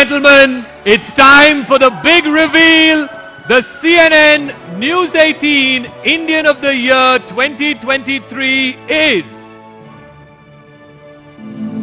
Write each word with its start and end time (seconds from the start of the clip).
gentlemen, 0.00 0.64
it's 0.86 1.04
time 1.18 1.66
for 1.66 1.78
the 1.78 1.90
big 2.02 2.24
reveal. 2.24 3.06
The 3.48 3.62
CNN 3.82 4.78
News 4.78 5.14
18 5.14 5.84
Indian 6.06 6.46
of 6.46 6.62
the 6.62 6.74
Year 6.74 7.18
2023 7.28 8.70
is. 8.88 9.24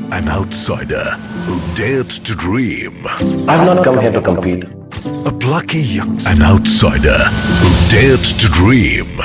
An 0.10 0.28
outsider 0.30 1.06
who 1.46 1.60
dared 1.78 2.10
to 2.10 2.36
dream. 2.38 3.06
I've 3.48 3.68
not 3.68 3.84
come 3.84 4.00
here 4.00 4.12
to 4.12 4.22
compete. 4.22 4.64
A 4.64 5.38
plucky 5.40 5.78
youngster. 5.78 6.30
An 6.30 6.42
outsider 6.42 7.20
who 7.62 7.70
dared 7.94 8.26
to 8.42 8.48
dream. 8.50 9.20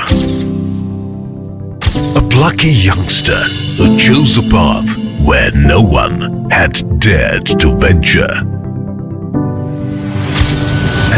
A 2.15 2.29
plucky 2.29 2.69
youngster 2.69 3.41
who 3.81 3.97
chose 3.97 4.37
a 4.37 4.47
path 4.51 4.97
where 5.25 5.49
no 5.55 5.81
one 5.81 6.47
had 6.51 6.73
dared 6.99 7.47
to 7.47 7.75
venture. 7.79 8.52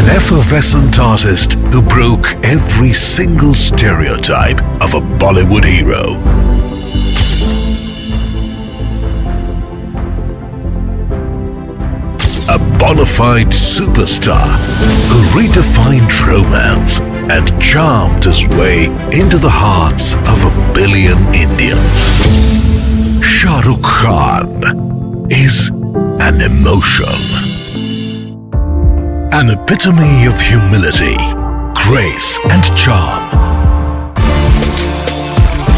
An 0.06 0.12
effervescent 0.12 1.00
artist 1.00 1.54
who 1.72 1.82
broke 1.82 2.26
every 2.44 2.92
single 2.92 3.54
stereotype 3.54 4.60
of 4.80 4.94
a 4.94 5.00
Bollywood 5.00 5.64
hero. 5.64 6.14
A 12.48 12.78
bona 12.78 13.04
fide 13.04 13.48
superstar 13.48 14.46
who 15.08 15.40
redefined 15.40 16.24
romance 16.24 17.00
and 17.00 17.60
charmed 17.60 18.24
his 18.24 18.46
way 18.46 18.84
into 19.10 19.38
the 19.38 19.50
hearts 19.50 20.14
of 20.14 20.44
a 20.44 20.72
billion 20.72 21.18
Indians. 21.34 22.06
Shah 23.24 23.60
Rukh 23.66 23.82
Khan 23.82 25.32
is 25.32 25.70
an 26.20 26.40
emotion. 26.40 27.55
An 29.32 29.50
epitome 29.50 30.26
of 30.26 30.40
humility, 30.40 31.16
grace, 31.74 32.38
and 32.50 32.64
charm. 32.76 33.28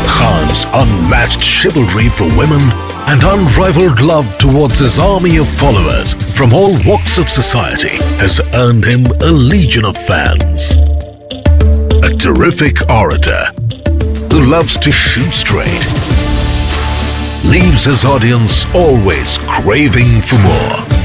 Khan's 0.07 0.65
unmatched 0.73 1.41
chivalry 1.41 2.09
for 2.09 2.25
women 2.37 2.61
and 3.09 3.23
unrivaled 3.23 4.01
love 4.01 4.39
towards 4.39 4.79
his 4.79 4.99
army 4.99 5.39
of 5.39 5.49
followers 5.49 6.15
from 6.37 6.53
all 6.53 6.77
walks 6.87 7.19
of 7.19 7.29
society 7.29 7.97
has 8.19 8.41
earned 8.55 8.85
him 8.85 9.07
a 9.07 9.31
legion 9.31 9.85
of 9.85 9.97
fans. 9.97 10.73
A 12.05 12.15
terrific 12.17 12.89
orator 12.91 13.45
who 14.31 14.43
loves 14.45 14.77
to 14.79 14.93
shoot 14.93 15.33
straight 15.33 15.87
leaves 17.45 17.85
his 17.85 18.05
audience 18.05 18.67
always 18.75 19.39
craving 19.39 20.21
for 20.21 20.39
more. 20.39 20.98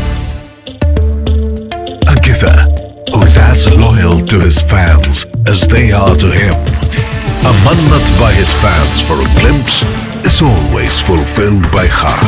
A 2.44 2.84
who 3.12 3.22
is 3.24 3.38
as 3.38 3.70
loyal 3.72 4.26
to 4.26 4.40
his 4.40 4.62
fans 4.62 5.26
as 5.48 5.68
they 5.68 5.92
are 5.92 6.16
to 6.16 6.32
him. 6.32 6.54
A 7.46 7.54
mannat 7.66 8.20
by 8.20 8.32
his 8.34 8.52
fans 8.62 9.02
for 9.02 9.16
a 9.16 9.30
glimpse 9.40 9.84
is 10.26 10.42
always 10.42 11.00
fulfilled 11.00 11.64
by 11.72 11.88
Khan. 11.88 12.20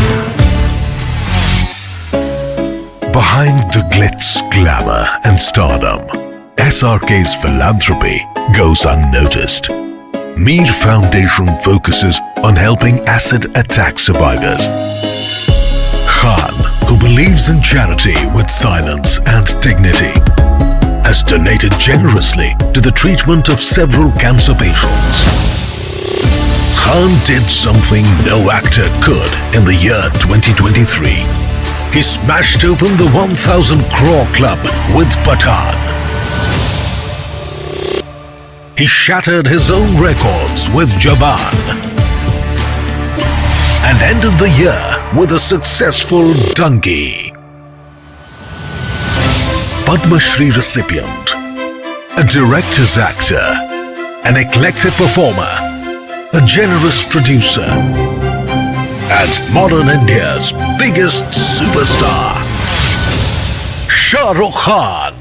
Behind 3.11 3.71
the 3.73 3.88
glitz, 3.91 4.41
glamour, 4.52 5.08
and 5.23 5.39
stardom, 5.39 6.02
SRK's 6.58 7.33
philanthropy 7.36 8.21
goes 8.55 8.86
unnoticed. 8.86 9.69
Meer 10.38 10.66
Foundation 10.66 11.47
focuses 11.63 12.19
on 12.43 12.55
helping 12.55 12.99
acid 13.08 13.45
attack 13.55 13.97
survivors. 13.97 14.67
Khan, 16.08 16.75
who 16.88 16.97
believes 16.97 17.50
in 17.50 17.61
charity 17.61 18.16
with 18.36 18.50
silence 18.50 19.19
and 19.25 19.45
dignity, 19.61 20.14
has 21.03 21.23
donated 21.23 21.72
generously 21.80 22.50
to 22.73 22.81
the 22.81 22.92
treatment 22.92 23.50
of 23.50 23.59
several 23.59 24.11
cancer 24.14 24.53
patients. 24.53 25.25
Khan 26.77 27.10
did 27.26 27.43
something 27.49 28.04
no 28.26 28.52
actor 28.52 28.87
could 29.02 29.32
in 29.55 29.65
the 29.65 29.76
year 29.76 30.10
2023. 30.21 31.10
He 31.93 32.02
smashed 32.02 32.64
open 32.64 32.95
the 32.98 33.10
1000 33.10 33.83
crore 33.92 34.27
club 34.33 34.60
with 34.95 35.10
Pathaan. 35.26 35.73
He 38.77 38.86
shattered 38.86 39.48
his 39.48 39.71
own 39.71 39.95
records 40.02 40.70
with 40.70 40.89
Jawan. 40.99 41.55
And 43.87 44.02
ended 44.02 44.37
the 44.39 44.49
year 44.49 44.95
with 45.15 45.31
a 45.31 45.39
successful 45.39 46.33
Dunki. 46.55 47.31
Padma 49.86 50.20
Shri 50.20 50.52
recipient, 50.52 51.30
a 52.17 52.23
director's 52.30 52.98
actor, 52.98 53.48
an 54.25 54.36
eclectic 54.36 54.92
performer, 54.93 55.55
a 56.33 56.42
generous 56.45 57.08
producer, 57.08 57.61
and 57.61 59.54
modern 59.54 59.87
India's 59.87 60.52
biggest 60.77 61.23
superstar, 61.31 62.36
Shah 63.89 64.33
Rukh 64.33 64.54
Khan 64.54 65.14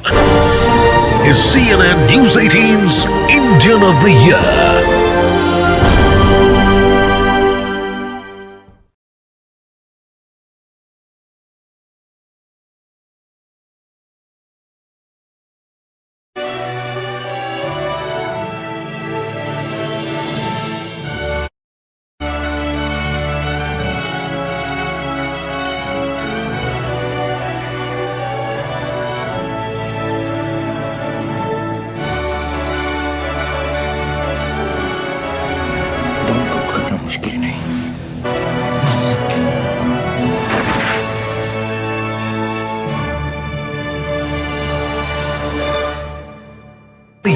is 1.25 1.37
CNN 1.37 2.09
News 2.09 2.35
18's 2.35 3.07
Indian 3.31 3.83
of 3.85 4.03
the 4.03 4.11
Year. 4.27 5.04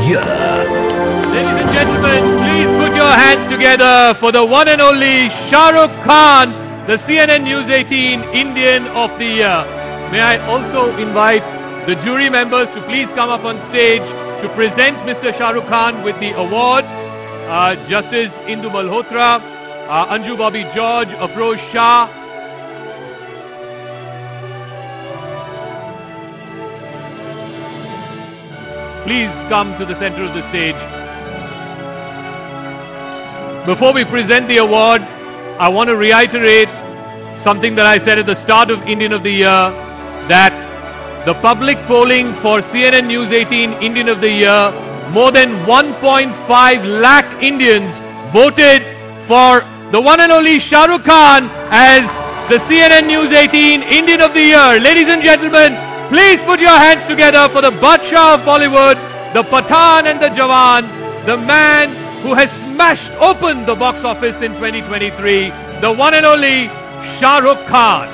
Ladies 0.08 0.24
and 0.24 1.69
gentlemen, 1.76 2.41
please 2.41 2.70
put 2.80 2.96
your 2.96 3.12
hands 3.12 3.44
together 3.52 4.16
for 4.16 4.32
the 4.32 4.41
one 4.41 4.64
and 4.64 4.80
only 4.80 5.28
Shah 5.52 5.69
Rukh 5.76 5.92
Khan, 6.08 6.48
the 6.88 6.96
CNN 7.04 7.44
News 7.44 7.69
18 7.69 8.32
Indian 8.32 8.88
of 8.97 9.12
the 9.20 9.28
Year. 9.36 9.60
May 10.08 10.24
I 10.24 10.41
also 10.48 10.97
invite 10.97 11.44
the 11.84 12.00
jury 12.08 12.32
members 12.32 12.72
to 12.72 12.80
please 12.88 13.12
come 13.12 13.28
up 13.28 13.44
on 13.44 13.60
stage 13.68 14.00
to 14.41 14.48
present 14.56 14.97
Mr. 15.04 15.36
Shah 15.36 15.52
Rukh 15.52 15.68
Khan 15.68 16.00
with 16.00 16.16
the 16.24 16.32
award. 16.41 16.88
Uh, 16.88 17.76
Justice 17.92 18.32
Indu 18.48 18.72
Malhotra, 18.72 19.44
uh, 19.92 20.16
Anju 20.16 20.38
Bobby 20.41 20.64
George, 20.72 21.12
Afroz 21.20 21.60
Shah, 21.68 22.08
please 29.08 29.32
come 29.48 29.72
to 29.80 29.88
the 29.88 29.96
center 29.96 30.20
of 30.20 30.36
the 30.36 30.44
stage. 30.52 30.76
Before 33.64 33.96
we 33.96 34.04
present 34.04 34.52
the 34.52 34.60
award, 34.60 35.00
I 35.00 35.72
want 35.72 35.88
to 35.88 35.96
reiterate 35.96 36.69
something 37.41 37.72
that 37.80 37.88
I 37.88 37.97
said 38.04 38.20
at 38.20 38.28
the 38.28 38.36
start 38.44 38.68
of 38.68 38.84
Indian 38.84 39.16
of 39.16 39.24
the 39.24 39.32
Year 39.32 39.64
that 40.28 40.52
the 41.24 41.41
public 41.41 41.80
polling 41.88 42.36
for 42.44 42.60
CNN 42.68 43.09
News 43.09 43.33
18 43.33 43.80
Indian 43.80 44.12
of 44.12 44.21
the 44.21 44.44
Year, 44.44 44.77
more 45.09 45.33
than 45.33 45.65
1.5 45.65 46.44
lakh 47.00 47.28
Indians 47.41 47.88
voted 48.36 48.84
for 49.24 49.65
the 49.88 50.04
one 50.04 50.21
and 50.21 50.36
only 50.36 50.60
Shah 50.68 50.84
Rukh 50.84 51.09
Khan 51.09 51.48
as 51.72 52.04
the 52.53 52.60
CNN 52.68 53.09
News 53.09 53.33
18 53.33 53.88
Indian 53.88 54.21
of 54.21 54.36
the 54.36 54.53
Year. 54.53 54.77
Ladies 54.84 55.09
and 55.09 55.24
gentlemen, 55.24 55.87
please 56.09 56.41
put 56.49 56.59
your 56.60 56.72
hands 56.72 57.05
together 57.05 57.49
for 57.53 57.60
the 57.60 57.72
Badshah 57.84 58.41
of 58.41 58.49
Bollywood, 58.49 58.97
the 59.37 59.45
Pathaan 59.45 60.09
and 60.09 60.21
the 60.21 60.33
Jawan, 60.33 60.89
the 61.27 61.37
man 61.37 62.22
who 62.25 62.34
has 62.34 62.49
smashed 62.65 63.13
open 63.21 63.66
the 63.66 63.77
box 63.77 64.01
office 64.05 64.37
in 64.41 64.57
2023, 64.57 65.84
the 65.84 65.93
one 65.93 66.15
and 66.15 66.25
only 66.25 66.66
Shah 67.21 67.39
Rukh 67.45 67.60
Khan. 67.69 68.09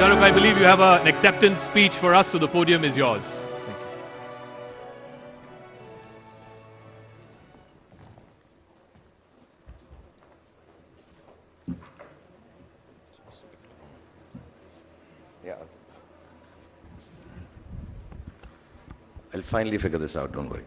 Shah 0.00 0.08
Rukh, 0.08 0.24
I 0.24 0.32
believe 0.32 0.56
you 0.56 0.64
have 0.64 0.80
an 0.80 1.06
acceptance 1.06 1.60
speech 1.70 1.92
for 2.00 2.14
us, 2.14 2.26
so 2.32 2.38
the 2.38 2.48
podium 2.48 2.82
is 2.82 2.96
yours. 2.96 3.22
I'll 19.36 19.42
finally 19.42 19.76
figure 19.76 19.98
this 19.98 20.16
out, 20.16 20.32
don't 20.32 20.48
worry. 20.48 20.64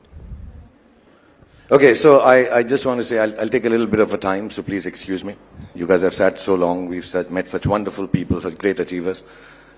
Okay, 1.71 1.95
so 1.95 2.19
I, 2.19 2.57
I 2.57 2.61
just 2.61 2.85
want 2.85 2.99
to 2.99 3.03
say 3.03 3.17
I'll, 3.17 3.41
I'll 3.41 3.49
take 3.49 3.65
a 3.65 3.69
little 3.69 3.87
bit 3.87 3.99
of 3.99 4.13
a 4.13 4.17
time, 4.19 4.51
so 4.51 4.61
please 4.61 4.85
excuse 4.85 5.25
me. 5.25 5.35
You 5.73 5.87
guys 5.87 6.03
have 6.03 6.13
sat 6.13 6.37
so 6.37 6.53
long, 6.53 6.87
we've 6.87 7.05
sat, 7.05 7.31
met 7.31 7.47
such 7.47 7.65
wonderful 7.65 8.07
people, 8.07 8.39
such 8.39 8.59
great 8.59 8.79
achievers. 8.79 9.23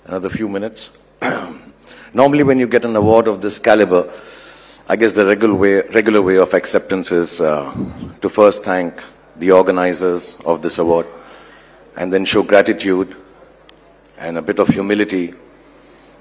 Another 0.04 0.28
few 0.28 0.50
minutes. 0.50 0.90
Normally, 2.14 2.44
when 2.44 2.60
you 2.60 2.68
get 2.68 2.84
an 2.84 2.94
award 2.98 3.30
of 3.30 3.40
this 3.40 3.60
caliber, 3.60 4.12
I 4.90 4.98
guess 4.98 5.14
the 5.14 5.26
regular 5.26 5.56
way, 5.56 5.82
regular 5.94 6.22
way 6.22 6.36
of 6.36 6.54
acceptance 6.54 7.14
is 7.14 7.40
uh, 7.40 7.74
to 8.20 8.28
first 8.28 8.66
thank 8.66 9.02
the 9.38 9.52
organizers 9.52 10.36
of 10.46 10.62
this 10.62 10.80
award 10.80 11.08
and 11.96 12.12
then 12.12 12.26
show 12.26 12.44
gratitude 12.44 13.16
and 14.18 14.38
a 14.38 14.42
bit 14.42 14.60
of 14.60 14.68
humility 14.68 15.34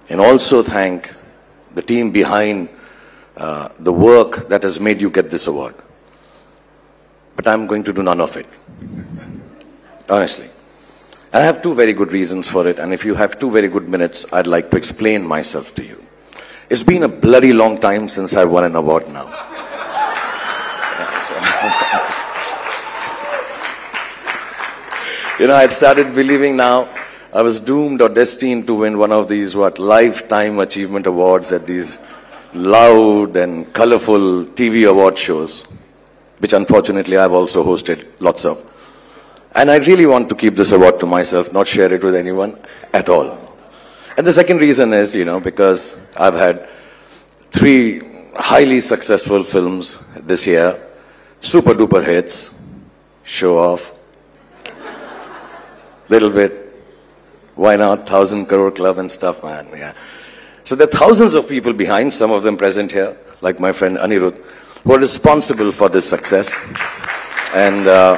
and 0.08 0.20
also 0.20 0.62
thank 0.62 1.16
the 1.75 1.82
team 1.82 2.11
behind 2.11 2.69
uh, 3.37 3.69
the 3.78 3.93
work 3.93 4.49
that 4.49 4.62
has 4.62 4.81
made 4.81 5.00
you 5.00 5.11
get 5.11 5.31
this 5.31 5.46
award. 5.46 5.75
But 7.37 7.46
I'm 7.46 7.67
going 7.67 7.84
to 7.84 7.93
do 7.93 8.02
none 8.02 8.20
of 8.20 8.37
it. 8.37 8.46
Honestly. 10.08 10.49
I 11.32 11.43
have 11.43 11.62
two 11.62 11.75
very 11.75 11.93
good 11.93 12.11
reasons 12.11 12.49
for 12.49 12.67
it, 12.67 12.81
and 12.81 12.93
if 12.93 13.05
you 13.05 13.14
have 13.14 13.38
two 13.38 13.52
very 13.52 13.69
good 13.69 13.88
minutes, 13.88 14.26
I'd 14.32 14.49
like 14.49 14.69
to 14.72 14.76
explain 14.76 15.25
myself 15.25 15.72
to 15.76 15.84
you. 15.84 16.05
It's 16.69 16.82
been 16.82 17.05
a 17.05 17.08
bloody 17.08 17.52
long 17.52 17.78
time 17.78 18.08
since 18.08 18.34
I've 18.34 18.50
won 18.50 18.64
an 18.64 18.75
award 18.75 19.08
now. 19.08 19.26
you 25.38 25.46
know, 25.46 25.55
I'd 25.55 25.73
started 25.73 26.16
believing 26.16 26.56
now 26.56 26.88
I 27.32 27.43
was 27.43 27.61
doomed 27.61 28.03
or 28.03 28.09
destined 28.09 28.67
to 28.67 28.75
win 28.75 28.99
one 28.99 29.12
of 29.12 29.29
these, 29.29 29.55
what, 29.55 29.79
lifetime 29.79 30.59
achievement 30.59 31.06
awards 31.06 31.53
at 31.53 31.65
these 31.65 31.97
loud 32.53 33.37
and 33.37 33.73
colorful 33.73 34.44
TV 34.47 34.88
award 34.88 35.17
shows, 35.17 35.62
which 36.38 36.53
unfortunately 36.53 37.17
I've 37.17 37.32
also 37.32 37.65
hosted 37.65 38.06
lots 38.19 38.44
of. 38.44 38.67
And 39.55 39.71
I 39.71 39.77
really 39.79 40.06
want 40.06 40.29
to 40.31 40.35
keep 40.35 40.56
this 40.56 40.73
award 40.73 40.99
to 41.00 41.06
myself, 41.06 41.53
not 41.53 41.69
share 41.69 41.93
it 41.93 42.03
with 42.03 42.17
anyone 42.17 42.59
at 42.93 43.09
all. 43.09 43.55
And 44.17 44.26
the 44.26 44.33
second 44.33 44.59
reason 44.59 44.93
is, 44.93 45.15
you 45.15 45.25
know, 45.25 45.38
because 45.38 45.97
I've 46.17 46.35
had 46.35 46.69
three 47.53 48.00
highly 48.35 48.81
successful 48.81 49.44
films 49.44 49.99
this 50.17 50.47
year, 50.49 50.81
super 51.41 51.75
duper 51.75 52.05
hits, 52.05 52.61
show 53.23 53.59
off, 53.59 53.94
little 56.09 56.31
bit, 56.31 56.60
why 57.61 57.77
not, 57.77 58.09
thousand 58.09 58.47
crore 58.47 58.71
club 58.71 58.97
and 58.97 59.12
stuff, 59.12 59.45
man, 59.45 59.69
yeah. 59.77 59.93
So 60.65 60.75
there 60.75 60.89
are 60.89 60.91
thousands 60.91 61.35
of 61.35 61.47
people 61.47 61.75
behind, 61.75 62.15
some 62.15 62.31
of 62.31 62.43
them 62.43 62.57
present 62.57 62.91
here, 62.91 63.15
like 63.43 63.61
my 63.61 63.71
friend 63.71 63.99
Anirudh, 63.99 64.39
who 64.83 64.95
are 64.95 64.99
responsible 64.99 65.71
for 65.71 65.91
this 65.91 66.09
success. 66.09 66.57
And 67.53 67.87
uh, 67.87 68.17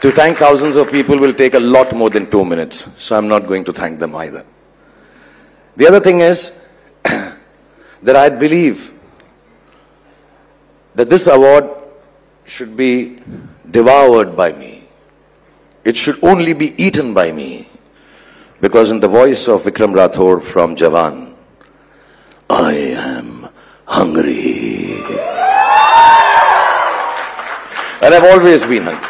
to 0.00 0.10
thank 0.10 0.38
thousands 0.38 0.76
of 0.76 0.90
people 0.90 1.20
will 1.20 1.32
take 1.32 1.54
a 1.54 1.60
lot 1.60 1.94
more 1.94 2.10
than 2.10 2.28
two 2.28 2.44
minutes, 2.44 2.90
so 3.00 3.16
I'm 3.16 3.28
not 3.28 3.46
going 3.46 3.62
to 3.66 3.72
thank 3.72 4.00
them 4.00 4.16
either. 4.16 4.44
The 5.76 5.86
other 5.86 6.00
thing 6.00 6.22
is 6.22 6.50
that 7.04 8.16
I 8.16 8.28
believe 8.28 8.92
that 10.96 11.08
this 11.08 11.28
award 11.28 11.70
should 12.44 12.76
be 12.76 13.20
devoured 13.70 14.34
by 14.34 14.52
me. 14.52 14.75
It 15.86 15.96
should 15.96 16.18
only 16.24 16.52
be 16.52 16.74
eaten 16.82 17.14
by 17.14 17.30
me. 17.30 17.68
Because 18.60 18.90
in 18.90 18.98
the 18.98 19.06
voice 19.06 19.46
of 19.46 19.62
Vikram 19.62 19.94
Rathore 19.94 20.42
from 20.42 20.74
Jawan, 20.74 21.36
I 22.50 22.72
am 22.72 23.48
hungry. 23.86 24.98
And 28.02 28.12
I've 28.12 28.24
always 28.24 28.66
been 28.66 28.82
hungry. 28.82 29.08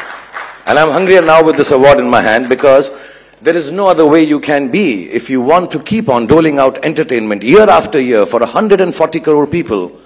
And 0.66 0.78
I'm 0.78 0.90
hungrier 0.90 1.22
now 1.22 1.42
with 1.42 1.56
this 1.56 1.70
award 1.70 1.98
in 1.98 2.10
my 2.10 2.20
hand 2.20 2.50
because 2.50 2.92
there 3.40 3.56
is 3.56 3.70
no 3.70 3.88
other 3.88 4.04
way 4.04 4.22
you 4.24 4.38
can 4.38 4.70
be 4.70 5.08
if 5.10 5.30
you 5.30 5.40
want 5.40 5.70
to 5.70 5.78
keep 5.78 6.10
on 6.10 6.26
doling 6.26 6.58
out 6.58 6.84
entertainment 6.84 7.42
year 7.42 7.70
after 7.70 7.98
year 7.98 8.26
for 8.26 8.40
140 8.40 9.20
crore 9.20 9.46
people 9.46 9.98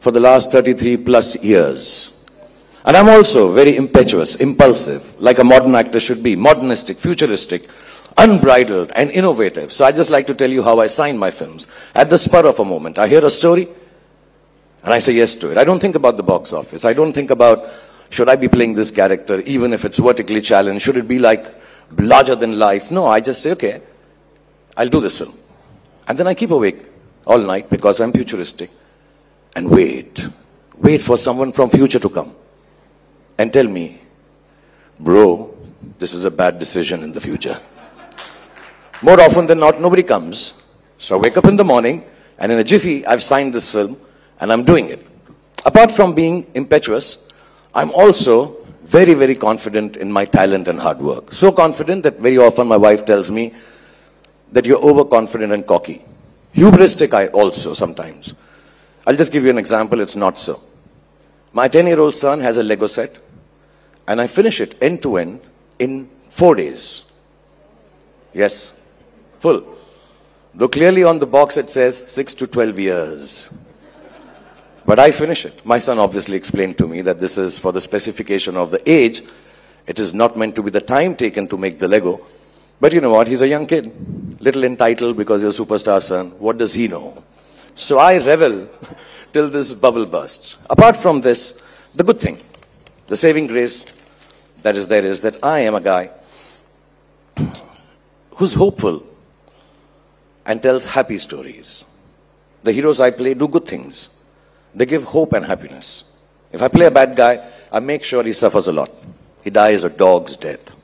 for 0.00 0.10
the 0.10 0.20
last 0.20 0.52
33 0.52 0.98
plus 0.98 1.42
years. 1.42 2.19
And 2.84 2.96
I'm 2.96 3.08
also 3.08 3.52
very 3.52 3.76
impetuous, 3.76 4.36
impulsive, 4.36 5.20
like 5.20 5.38
a 5.38 5.44
modern 5.44 5.74
actor 5.74 6.00
should 6.00 6.22
be, 6.22 6.34
modernistic, 6.34 6.96
futuristic, 6.96 7.68
unbridled 8.16 8.90
and 8.94 9.10
innovative. 9.10 9.72
So 9.72 9.84
I 9.84 9.92
just 9.92 10.10
like 10.10 10.26
to 10.28 10.34
tell 10.34 10.50
you 10.50 10.62
how 10.62 10.80
I 10.80 10.86
sign 10.86 11.18
my 11.18 11.30
films. 11.30 11.66
At 11.94 12.10
the 12.10 12.18
spur 12.18 12.46
of 12.46 12.58
a 12.58 12.64
moment, 12.64 12.98
I 12.98 13.06
hear 13.06 13.24
a 13.24 13.30
story 13.30 13.68
and 14.82 14.94
I 14.94 14.98
say 14.98 15.12
yes 15.12 15.34
to 15.36 15.50
it. 15.50 15.58
I 15.58 15.64
don't 15.64 15.78
think 15.78 15.94
about 15.94 16.16
the 16.16 16.22
box 16.22 16.52
office. 16.52 16.84
I 16.84 16.92
don't 16.94 17.12
think 17.12 17.30
about 17.30 17.64
should 18.08 18.28
I 18.28 18.36
be 18.36 18.48
playing 18.48 18.74
this 18.74 18.90
character 18.90 19.40
even 19.40 19.72
if 19.72 19.84
it's 19.84 19.98
vertically 19.98 20.40
challenged? 20.40 20.82
Should 20.84 20.96
it 20.96 21.06
be 21.06 21.18
like 21.18 21.54
larger 21.98 22.34
than 22.34 22.58
life? 22.58 22.90
No, 22.90 23.06
I 23.06 23.20
just 23.20 23.42
say, 23.42 23.52
okay, 23.52 23.82
I'll 24.76 24.88
do 24.88 25.00
this 25.00 25.18
film. 25.18 25.34
And 26.08 26.18
then 26.18 26.26
I 26.26 26.34
keep 26.34 26.50
awake 26.50 26.82
all 27.26 27.38
night 27.38 27.68
because 27.68 28.00
I'm 28.00 28.12
futuristic 28.12 28.70
and 29.54 29.70
wait. 29.70 30.26
Wait 30.78 31.02
for 31.02 31.18
someone 31.18 31.52
from 31.52 31.68
future 31.68 31.98
to 31.98 32.08
come 32.08 32.34
and 33.40 33.50
tell 33.54 33.66
me, 33.66 33.98
bro, 34.98 35.54
this 35.98 36.12
is 36.12 36.26
a 36.26 36.30
bad 36.30 36.58
decision 36.58 37.02
in 37.02 37.12
the 37.12 37.20
future. 37.20 37.58
More 39.00 39.18
often 39.18 39.46
than 39.46 39.58
not, 39.58 39.80
nobody 39.80 40.02
comes. 40.02 40.62
So 40.98 41.16
I 41.16 41.20
wake 41.22 41.38
up 41.38 41.46
in 41.46 41.56
the 41.56 41.64
morning 41.64 42.04
and 42.38 42.52
in 42.52 42.58
a 42.58 42.64
jiffy, 42.64 43.06
I've 43.06 43.22
signed 43.22 43.54
this 43.54 43.70
film 43.72 43.98
and 44.40 44.52
I'm 44.52 44.62
doing 44.62 44.90
it. 44.90 45.06
Apart 45.64 45.90
from 45.90 46.14
being 46.14 46.50
impetuous, 46.52 47.30
I'm 47.74 47.90
also 47.92 48.58
very, 48.82 49.14
very 49.14 49.34
confident 49.34 49.96
in 49.96 50.12
my 50.12 50.26
talent 50.26 50.68
and 50.68 50.78
hard 50.78 50.98
work. 50.98 51.32
So 51.32 51.50
confident 51.50 52.02
that 52.02 52.18
very 52.18 52.36
often 52.36 52.66
my 52.66 52.76
wife 52.76 53.06
tells 53.06 53.30
me 53.30 53.54
that 54.52 54.66
you're 54.66 54.84
overconfident 54.84 55.50
and 55.50 55.66
cocky. 55.66 56.04
Hubristic, 56.54 57.14
I 57.14 57.28
also 57.28 57.72
sometimes. 57.72 58.34
I'll 59.06 59.16
just 59.16 59.32
give 59.32 59.44
you 59.44 59.50
an 59.50 59.58
example, 59.58 60.00
it's 60.00 60.16
not 60.16 60.38
so. 60.38 60.60
My 61.54 61.68
10 61.68 61.86
year 61.86 61.98
old 61.98 62.14
son 62.14 62.40
has 62.40 62.58
a 62.58 62.62
Lego 62.62 62.86
set, 62.86 63.16
and 64.10 64.20
I 64.20 64.26
finish 64.26 64.60
it 64.60 64.76
end 64.82 65.02
to 65.04 65.18
end 65.18 65.40
in 65.78 66.08
four 66.30 66.56
days. 66.56 67.04
Yes, 68.34 68.74
full. 69.38 69.62
Though 70.52 70.66
clearly 70.68 71.04
on 71.04 71.20
the 71.20 71.26
box 71.26 71.56
it 71.56 71.70
says 71.70 72.02
6 72.08 72.34
to 72.34 72.48
12 72.48 72.78
years. 72.80 73.54
But 74.84 74.98
I 74.98 75.12
finish 75.12 75.44
it. 75.44 75.64
My 75.64 75.78
son 75.78 76.00
obviously 76.00 76.36
explained 76.36 76.76
to 76.78 76.88
me 76.88 77.02
that 77.02 77.20
this 77.20 77.38
is 77.38 77.60
for 77.60 77.70
the 77.70 77.80
specification 77.80 78.56
of 78.56 78.72
the 78.72 78.82
age. 78.90 79.22
It 79.86 80.00
is 80.00 80.12
not 80.12 80.36
meant 80.36 80.56
to 80.56 80.62
be 80.64 80.70
the 80.70 80.80
time 80.80 81.14
taken 81.14 81.46
to 81.46 81.56
make 81.56 81.78
the 81.78 81.86
Lego. 81.86 82.20
But 82.80 82.92
you 82.92 83.00
know 83.00 83.12
what? 83.12 83.28
He's 83.28 83.42
a 83.42 83.48
young 83.48 83.68
kid. 83.68 83.92
Little 84.40 84.64
entitled 84.64 85.16
because 85.16 85.42
he's 85.42 85.56
a 85.56 85.62
superstar 85.62 86.02
son. 86.02 86.30
What 86.40 86.58
does 86.58 86.74
he 86.74 86.88
know? 86.88 87.22
So 87.76 87.98
I 87.98 88.18
revel 88.18 88.68
till 89.32 89.48
this 89.48 89.72
bubble 89.72 90.06
bursts. 90.06 90.56
Apart 90.68 90.96
from 90.96 91.20
this, 91.20 91.62
the 91.94 92.02
good 92.02 92.18
thing, 92.18 92.38
the 93.06 93.16
saving 93.16 93.46
grace 93.46 93.84
that 94.62 94.76
is 94.76 94.86
there 94.86 95.04
is 95.04 95.20
that 95.22 95.42
I 95.42 95.60
am 95.60 95.74
a 95.74 95.80
guy 95.80 96.10
who's 98.36 98.54
hopeful 98.54 99.02
and 100.46 100.62
tells 100.62 100.84
happy 100.84 101.18
stories. 101.18 101.84
The 102.62 102.72
heroes 102.72 103.00
I 103.00 103.10
play 103.10 103.34
do 103.34 103.48
good 103.48 103.66
things. 103.66 104.08
They 104.74 104.86
give 104.86 105.04
hope 105.04 105.32
and 105.32 105.44
happiness. 105.44 106.04
If 106.52 106.62
I 106.62 106.68
play 106.68 106.86
a 106.86 106.90
bad 106.90 107.16
guy, 107.16 107.46
I 107.72 107.80
make 107.80 108.02
sure 108.02 108.22
he 108.22 108.32
suffers 108.32 108.66
a 108.68 108.72
lot. 108.72 108.90
He 109.42 109.50
dies 109.50 109.84
a 109.84 109.90
dog's 109.90 110.36
death. 110.36 110.76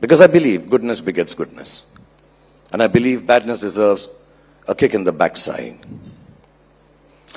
Because 0.00 0.20
I 0.20 0.26
believe 0.26 0.70
goodness 0.70 1.00
begets 1.00 1.34
goodness. 1.34 1.84
And 2.72 2.82
I 2.82 2.86
believe 2.86 3.26
badness 3.26 3.60
deserves 3.60 4.08
a 4.66 4.74
kick 4.74 4.94
in 4.94 5.04
the 5.04 5.12
backside. 5.12 5.78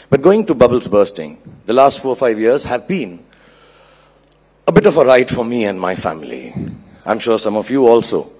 But 0.10 0.22
going 0.22 0.46
to 0.46 0.56
bubbles 0.56 0.88
bursting, 0.88 1.38
the 1.66 1.74
last 1.74 2.02
four 2.02 2.12
or 2.12 2.16
five 2.16 2.40
years 2.40 2.64
have 2.64 2.88
been 2.88 3.24
a 4.68 4.72
bit 4.72 4.86
of 4.86 4.98
a 4.98 5.06
ride 5.06 5.30
for 5.30 5.46
me 5.46 5.66
and 5.66 5.80
my 5.80 5.96
family. 5.96 6.54
I'm 7.06 7.20
sure 7.20 7.38
some 7.38 7.56
of 7.56 7.70
you 7.70 7.88
also, 7.88 8.32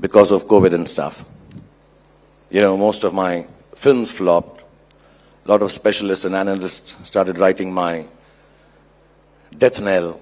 because 0.00 0.30
of 0.32 0.46
COVID 0.46 0.74
and 0.74 0.88
stuff. 0.88 1.24
You 2.50 2.60
know, 2.62 2.76
most 2.76 3.04
of 3.04 3.12
my 3.12 3.46
films 3.74 4.10
flopped. 4.10 4.62
A 5.44 5.48
lot 5.48 5.60
of 5.60 5.70
specialists 5.70 6.24
and 6.24 6.34
analysts 6.34 6.96
started 7.06 7.38
writing 7.38 7.72
my 7.72 8.06
death 9.58 9.80
knell. 9.80 10.20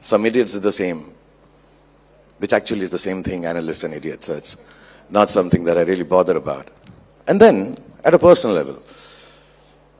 Some 0.00 0.24
idiots 0.24 0.54
did 0.54 0.62
the 0.62 0.72
same, 0.72 1.12
which 2.38 2.54
actually 2.54 2.80
is 2.80 2.90
the 2.90 2.98
same 2.98 3.22
thing, 3.22 3.44
analysts 3.44 3.84
and 3.84 3.92
idiots. 3.92 4.26
So 4.26 4.36
it's 4.36 4.56
not 5.10 5.28
something 5.28 5.64
that 5.64 5.76
I 5.76 5.82
really 5.82 6.02
bother 6.02 6.36
about. 6.36 6.68
And 7.26 7.38
then, 7.38 7.76
at 8.04 8.14
a 8.14 8.18
personal 8.18 8.56
level, 8.56 8.82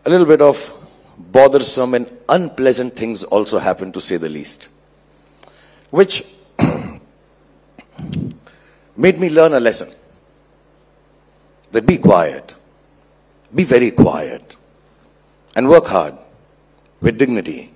a 0.07 0.11
little 0.11 0.26
bit 0.26 0.41
of 0.41 0.81
bothersome 1.19 1.95
and 1.95 2.19
unpleasant 2.28 2.95
things 2.95 3.25
also 3.25 3.59
happen, 3.59 3.92
to 3.92 4.00
say 4.00 4.16
the 4.16 4.28
least, 4.28 4.69
which 5.90 6.25
made 8.97 9.19
me 9.19 9.31
learn 9.31 9.52
a 9.52 9.61
lesson. 9.61 9.90
That 11.73 11.87
be 11.87 11.99
quiet. 11.99 12.54
Be 13.54 13.64
very 13.64 13.90
quiet. 13.90 14.57
And 15.57 15.69
work 15.69 15.87
hard 15.87 16.14
with 17.00 17.19
dignity. 17.19 17.73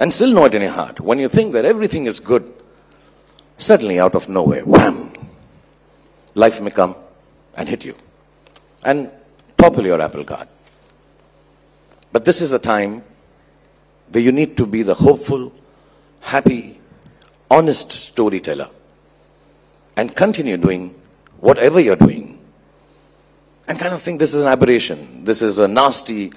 And 0.00 0.12
still 0.12 0.32
know 0.34 0.44
it 0.44 0.54
in 0.54 0.62
your 0.62 0.72
heart. 0.72 1.00
When 1.00 1.18
you 1.18 1.28
think 1.28 1.52
that 1.52 1.64
everything 1.64 2.06
is 2.06 2.20
good, 2.20 2.52
suddenly 3.58 3.98
out 3.98 4.14
of 4.14 4.28
nowhere, 4.28 4.62
wham, 4.62 5.12
life 6.34 6.60
may 6.60 6.70
come 6.70 6.96
and 7.56 7.68
hit 7.68 7.84
you. 7.84 7.96
And 8.84 9.10
topple 9.56 9.84
your 9.86 10.00
apple 10.00 10.24
cart. 10.24 10.48
But 12.15 12.25
this 12.25 12.41
is 12.41 12.49
the 12.49 12.59
time 12.59 13.03
where 14.11 14.23
you 14.23 14.31
need 14.31 14.57
to 14.57 14.65
be 14.65 14.83
the 14.83 14.93
hopeful, 14.93 15.53
happy, 16.19 16.79
honest 17.49 17.91
storyteller 17.91 18.69
and 19.97 20.15
continue 20.15 20.57
doing 20.57 20.95
whatever 21.39 21.79
you're 21.79 21.95
doing. 21.95 22.39
And 23.67 23.79
kind 23.79 23.93
of 23.93 24.01
think 24.01 24.19
this 24.19 24.33
is 24.33 24.41
an 24.41 24.47
aberration. 24.47 25.23
This 25.23 25.41
is 25.41 25.59
a 25.59 25.67
nasty 25.67 26.31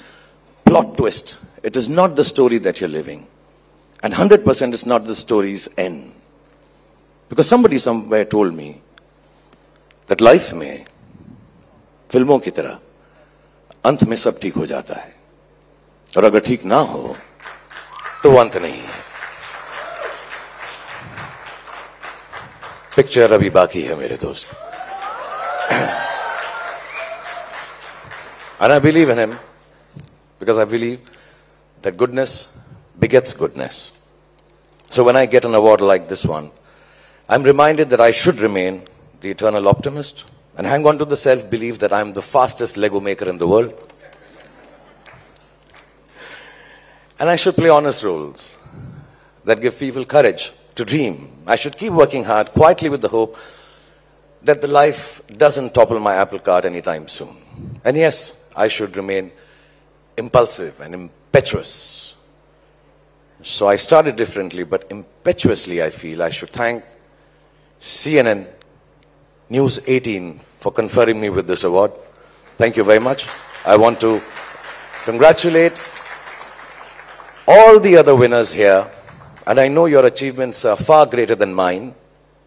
plot 0.65 0.97
twist. 0.97 1.37
It 1.63 1.77
is 1.77 1.89
not 1.89 2.17
the 2.17 2.25
story 2.25 2.59
that 2.59 2.81
you're 2.81 2.91
living. 2.91 3.27
And 4.03 4.13
100% 4.13 4.73
is 4.73 4.87
not 4.87 5.07
the 5.07 5.15
story's 5.15 5.69
end. 5.79 6.13
Because 7.29 7.49
somebody 7.49 7.79
somewhere 7.79 8.25
told 8.25 8.55
me 8.55 8.81
that 10.09 10.21
life 10.21 10.53
में 10.53 10.85
फिल्मों 12.11 12.39
की 12.39 12.51
तरह 12.51 12.79
अंत 13.87 14.03
में 14.05 14.17
सब 14.17 14.39
ठीक 14.41 14.55
हो 14.55 14.67
जाता 14.67 14.95
है 14.95 15.15
और 16.18 16.26
अगर 16.26 16.40
ठीक 16.46 16.66
ना 16.66 16.78
हो 16.92 17.16
तो 18.24 18.36
अंत 18.38 18.56
नहीं 18.58 18.80
है। 18.82 18.98
पिक्चर 22.96 23.32
अभी 23.32 23.50
बाकी 23.50 23.82
है 23.82 23.96
मेरे 23.96 24.16
दोस्त। 24.22 24.56
And 28.62 28.72
I 28.72 28.80
believe 28.80 29.12
in 29.12 29.20
um 29.20 29.34
because 29.34 30.60
I 30.60 30.66
believe 30.66 31.12
the 31.84 31.96
goodness 31.98 32.34
begets 33.00 33.36
goodness 33.40 33.82
so 34.88 35.04
when 35.04 35.18
I 35.18 35.28
get 35.28 35.46
an 35.46 35.54
award 35.56 35.82
like 35.82 36.08
this 36.08 36.26
one 36.26 36.50
I 37.30 37.36
am 37.36 37.46
reminded 37.46 37.90
that 37.90 38.02
I 38.02 38.12
should 38.24 38.40
remain 38.42 38.82
the 39.24 39.26
eternal 39.26 39.68
optimist 39.68 40.26
and 40.60 40.68
hang 40.68 40.88
on 40.88 40.98
to 40.98 41.06
the 41.06 41.16
self 41.18 41.46
belief 41.52 41.78
that 41.82 41.94
I 41.94 42.02
am 42.02 42.14
the 42.14 42.20
fastest 42.34 42.78
Lego 42.78 43.02
maker 43.02 43.28
in 43.28 43.38
the 43.38 43.52
world 43.54 43.88
And 47.20 47.30
I 47.30 47.36
should 47.36 47.56
play 47.56 47.70
honest 47.70 48.04
roles 48.04 48.58
that 49.44 49.62
give 49.62 49.78
people 49.78 50.06
courage 50.06 50.54
to 50.76 50.86
dream. 50.86 51.32
I 51.46 51.56
should 51.56 51.78
keep 51.78 51.92
working 51.92 52.24
hard 52.24 52.54
quietly 52.54 52.90
with 52.90 53.02
the 53.02 53.10
hope 53.10 53.38
that 54.44 54.62
the 54.62 54.68
life 54.68 55.22
doesn't 55.28 55.74
topple 55.74 56.00
my 56.00 56.16
apple 56.16 56.40
cart 56.40 56.64
anytime 56.64 57.08
soon. 57.10 57.36
And 57.84 57.98
yes, 57.98 58.48
I 58.56 58.70
should 58.70 58.96
remain 58.96 59.32
impulsive 60.18 60.80
and 60.80 60.94
impetuous. 60.94 62.16
So 63.42 63.68
I 63.68 63.76
started 63.76 64.16
differently, 64.16 64.64
but 64.64 64.86
impetuously 64.90 65.84
I 65.84 65.90
feel 65.90 66.24
I 66.24 66.30
should 66.30 66.50
thank 66.50 66.84
CNN 67.82 68.48
News 69.50 69.80
18 69.88 70.38
for 70.60 70.72
conferring 70.72 71.20
me 71.20 71.30
with 71.30 71.48
this 71.48 71.64
award. 71.64 71.92
Thank 72.58 72.78
you 72.78 72.84
very 72.84 73.00
much. 73.00 73.28
I 73.66 73.78
want 73.78 74.00
to 74.02 74.22
congratulate 75.04 75.80
all 77.50 77.80
the 77.80 77.98
other 77.98 78.16
winners 78.16 78.54
here, 78.54 78.88
and 79.48 79.60
I 79.60 79.70
know 79.70 79.88
your 79.88 80.06
achievements 80.06 80.66
are 80.66 80.76
far 80.76 81.08
greater 81.08 81.34
than 81.34 81.52
mine. 81.52 81.96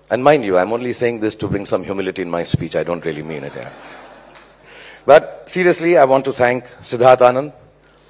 And 0.08 0.22
mind 0.22 0.44
you, 0.44 0.56
I'm 0.56 0.72
only 0.72 0.92
saying 0.92 1.18
this 1.18 1.34
to 1.36 1.48
bring 1.48 1.66
some 1.66 1.82
humility 1.82 2.22
in 2.22 2.30
my 2.30 2.44
speech. 2.44 2.76
I 2.76 2.84
don't 2.84 3.04
really 3.04 3.22
mean 3.22 3.42
it. 3.42 3.52
Yeah. 3.56 3.72
But 5.04 5.50
seriously, 5.50 5.98
I 5.98 6.04
want 6.04 6.24
to 6.26 6.32
thank 6.32 6.66
Siddharth 6.82 7.18
Anand 7.18 7.52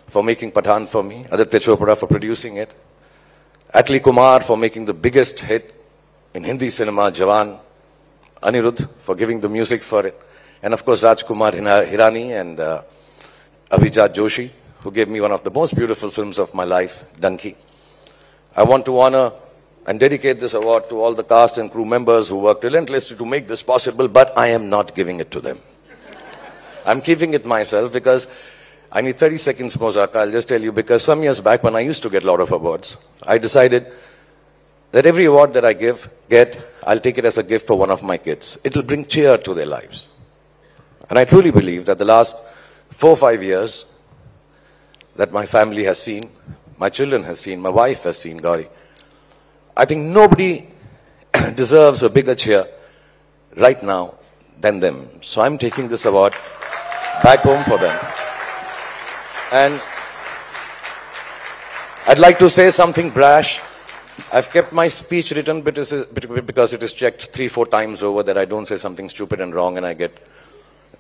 for 0.09 0.23
making 0.23 0.53
Pathaan 0.53 0.87
for 0.87 1.03
me, 1.03 1.25
Aditya 1.31 1.61
Chopra 1.61 1.97
for 1.97 2.07
producing 2.07 2.57
it, 2.57 2.75
Atlee 3.75 4.03
Kumar 4.03 4.43
for 4.43 4.59
making 4.59 4.85
the 4.85 4.93
biggest 4.93 5.41
hit 5.41 5.73
in 6.35 6.45
Hindi 6.45 6.69
cinema, 6.69 7.11
Jawan, 7.11 7.59
Anirudh 8.43 8.87
for 9.01 9.15
giving 9.15 9.41
the 9.41 9.49
music 9.49 9.83
for 9.83 10.07
it, 10.07 10.21
and 10.63 10.75
of 10.75 10.85
course 10.85 11.01
Rajkumar 11.01 11.53
Hirani 11.53 12.39
and 12.39 12.61
uh, 12.61 12.83
Abhijat 13.71 14.13
Joshi 14.13 14.51
who 14.83 14.91
gave 14.91 15.09
me 15.09 15.21
one 15.21 15.33
of 15.33 15.45
the 15.45 15.51
most 15.51 15.77
beautiful 15.77 16.11
films 16.11 16.39
of 16.39 16.55
my 16.55 16.65
life, 16.65 17.05
Dunki. 17.19 17.55
I 18.57 18.65
want 18.65 18.85
to 18.87 18.99
honor 18.99 19.33
and 19.87 19.99
dedicate 19.99 20.41
this 20.41 20.55
award 20.55 20.89
to 20.89 21.01
all 21.01 21.15
the 21.15 21.25
cast 21.25 21.59
and 21.59 21.71
crew 21.71 21.85
members 21.85 22.29
who 22.29 22.39
worked 22.39 22.65
relentlessly 22.65 23.17
to 23.17 23.25
make 23.25 23.49
this 23.49 23.63
possible, 23.63 24.09
but 24.09 24.37
I 24.37 24.49
am 24.49 24.69
not 24.69 24.95
giving 24.95 25.21
it 25.21 25.31
to 25.31 25.41
them. 25.41 25.59
I'm 26.85 27.01
keeping 27.01 27.35
it 27.35 27.47
myself 27.47 27.93
because 27.93 28.27
I 28.91 29.01
need 29.01 29.17
30 29.17 29.37
seconds 29.37 29.79
more, 29.79 29.91
Zakka. 29.91 30.17
I'll 30.17 30.31
just 30.31 30.49
tell 30.49 30.61
you 30.61 30.73
because 30.73 31.05
some 31.05 31.23
years 31.23 31.41
back 31.41 31.63
when 31.63 31.77
I 31.77 31.81
used 31.81 32.03
to 32.03 32.11
get 32.11 32.25
a 32.25 32.27
lot 32.27 32.41
of 32.41 32.51
awards, 32.51 32.97
I 33.23 33.39
decided 33.39 33.87
that 34.91 35.07
every 35.07 35.25
award 35.27 35.55
that 35.55 35.65
I 35.65 35.73
give, 35.73 36.11
get, 36.29 36.61
I'll 36.85 37.01
take 37.01 37.19
it 37.19 37.25
as 37.25 37.39
a 37.39 37.43
gift 37.43 37.67
for 37.67 37.79
one 37.79 37.91
of 37.91 38.03
my 38.03 38.19
kids. 38.19 38.59
It'll 38.65 38.83
bring 38.83 39.07
cheer 39.07 39.39
to 39.39 39.55
their 39.55 39.67
lives. 39.67 40.11
And 41.09 41.19
I 41.19 41.25
truly 41.25 41.51
believe 41.51 41.87
that 41.87 41.99
the 41.99 42.05
last 42.05 42.37
four 42.91 43.11
or 43.11 43.17
five 43.17 43.43
years 43.43 43.92
that 45.17 45.33
my 45.33 45.47
family 45.47 45.85
has 45.85 46.01
seen, 46.01 46.31
my 46.79 46.89
children 46.89 47.23
has 47.25 47.41
seen, 47.41 47.61
my 47.61 47.69
wife 47.69 48.05
has 48.05 48.19
seen, 48.19 48.39
Gauri, 48.39 48.69
I 49.77 49.85
think 49.85 50.03
nobody 50.07 50.67
deserves 51.55 52.03
a 52.03 52.11
bigger 52.11 52.35
cheer 52.35 52.67
right 53.57 53.83
now 53.83 54.15
than 54.61 54.81
them. 54.81 55.09
So 55.23 55.43
I'm 55.43 55.59
taking 55.59 55.89
this 55.89 56.07
award 56.07 56.33
back 57.23 57.41
home 57.41 57.63
for 57.65 57.79
them. 57.79 57.99
And 59.53 59.81
I'd 62.07 62.19
like 62.19 62.39
to 62.39 62.51
say 62.51 62.71
something 62.71 63.11
brash. 63.11 63.61
I've 64.33 64.51
kept 64.51 64.73
my 64.73 64.89
speech 64.89 65.31
written 65.33 65.63
because 65.63 66.73
it 66.73 66.83
is 66.83 66.93
checked 66.93 67.27
three, 67.27 67.49
four 67.49 67.67
times 67.67 68.03
over 68.03 68.23
that 68.23 68.37
I 68.37 68.45
don't 68.45 68.67
say 68.67 68.77
something 68.77 69.09
stupid 69.09 69.41
and 69.41 69.55
wrong 69.55 69.77
and 69.77 69.87
I 69.87 69.95
get 69.95 70.27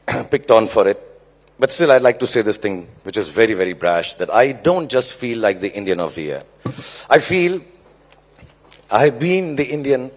picked 0.31 0.51
on 0.51 0.67
for 0.67 0.89
it. 0.89 1.12
But 1.59 1.71
still, 1.71 1.93
I'd 1.93 2.03
like 2.03 2.19
to 2.21 2.27
say 2.27 2.43
this 2.43 2.57
thing, 2.57 2.89
which 3.05 3.17
is 3.17 3.29
very, 3.29 3.55
very 3.55 3.73
brash, 3.73 4.15
that 4.15 4.33
I 4.33 4.53
don't 4.53 4.91
just 4.91 5.13
feel 5.15 5.39
like 5.39 5.61
the 5.61 5.73
Indian 5.73 6.01
of 6.01 6.15
the 6.15 6.23
year. 6.23 6.43
I 7.09 7.19
feel 7.19 7.61
I've 8.91 9.19
been 9.19 9.57
the 9.57 9.65
Indian 9.65 10.11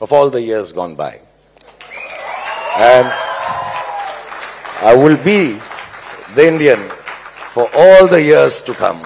of 0.00 0.12
all 0.12 0.30
the 0.30 0.40
years 0.40 0.72
gone 0.72 0.94
by. 0.94 1.20
And 2.76 3.06
I 4.80 4.94
will 4.96 5.16
be 5.16 5.58
the 6.34 6.46
Indian 6.46 6.78
for 7.52 7.68
all 7.74 8.06
the 8.06 8.22
years 8.22 8.60
to 8.62 8.74
come. 8.74 9.02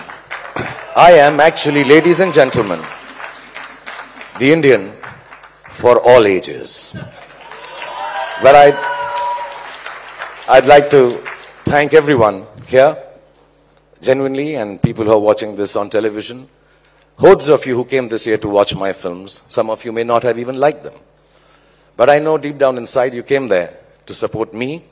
I 0.95 1.13
am 1.13 1.41
actually, 1.41 1.85
ladies 1.85 2.21
and 2.21 2.35
gentlemen, 2.35 2.81
the 4.39 4.53
Indian 4.53 4.93
for 5.65 5.99
all 6.01 6.27
ages. 6.27 6.95
But 8.43 8.55
I'd, 8.55 8.77
I'd 10.49 10.67
like 10.67 10.91
to 10.91 11.23
thank 11.73 11.95
everyone 11.95 12.45
here, 12.67 13.03
genuinely, 14.03 14.57
and 14.57 14.83
people 14.83 15.07
who 15.07 15.13
are 15.13 15.19
watching 15.19 15.57
this 15.57 15.75
on 15.75 15.89
television. 15.89 16.47
Hordes 17.17 17.49
of 17.49 17.65
you 17.65 17.75
who 17.75 17.87
came 17.87 18.11
this 18.11 18.27
year 18.27 18.37
to 18.37 18.47
watch 18.47 18.77
my 18.77 18.93
films, 18.93 19.41
some 19.49 19.71
of 19.71 19.83
you 19.83 19.91
may 19.91 20.05
not 20.05 20.23
have 20.23 20.39
even 20.39 20.57
liked 20.61 20.83
them. 20.83 20.93
But 21.97 22.11
I 22.11 22.19
know 22.19 22.37
deep 22.37 22.59
down 22.59 22.77
inside 22.77 23.15
you 23.15 23.23
came 23.23 23.49
there 23.49 23.75
to 24.05 24.13
support 24.13 24.53
me 24.53 24.85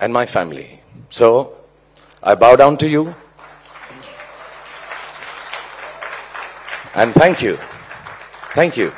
and 0.00 0.12
my 0.12 0.26
family. 0.26 0.82
So, 1.08 1.56
I 2.20 2.34
bow 2.34 2.56
down 2.56 2.78
to 2.78 2.88
you. 2.88 3.14
And 6.96 7.14
thank 7.14 7.42
you. 7.42 7.58
Thank 8.58 8.76
you 8.76 8.92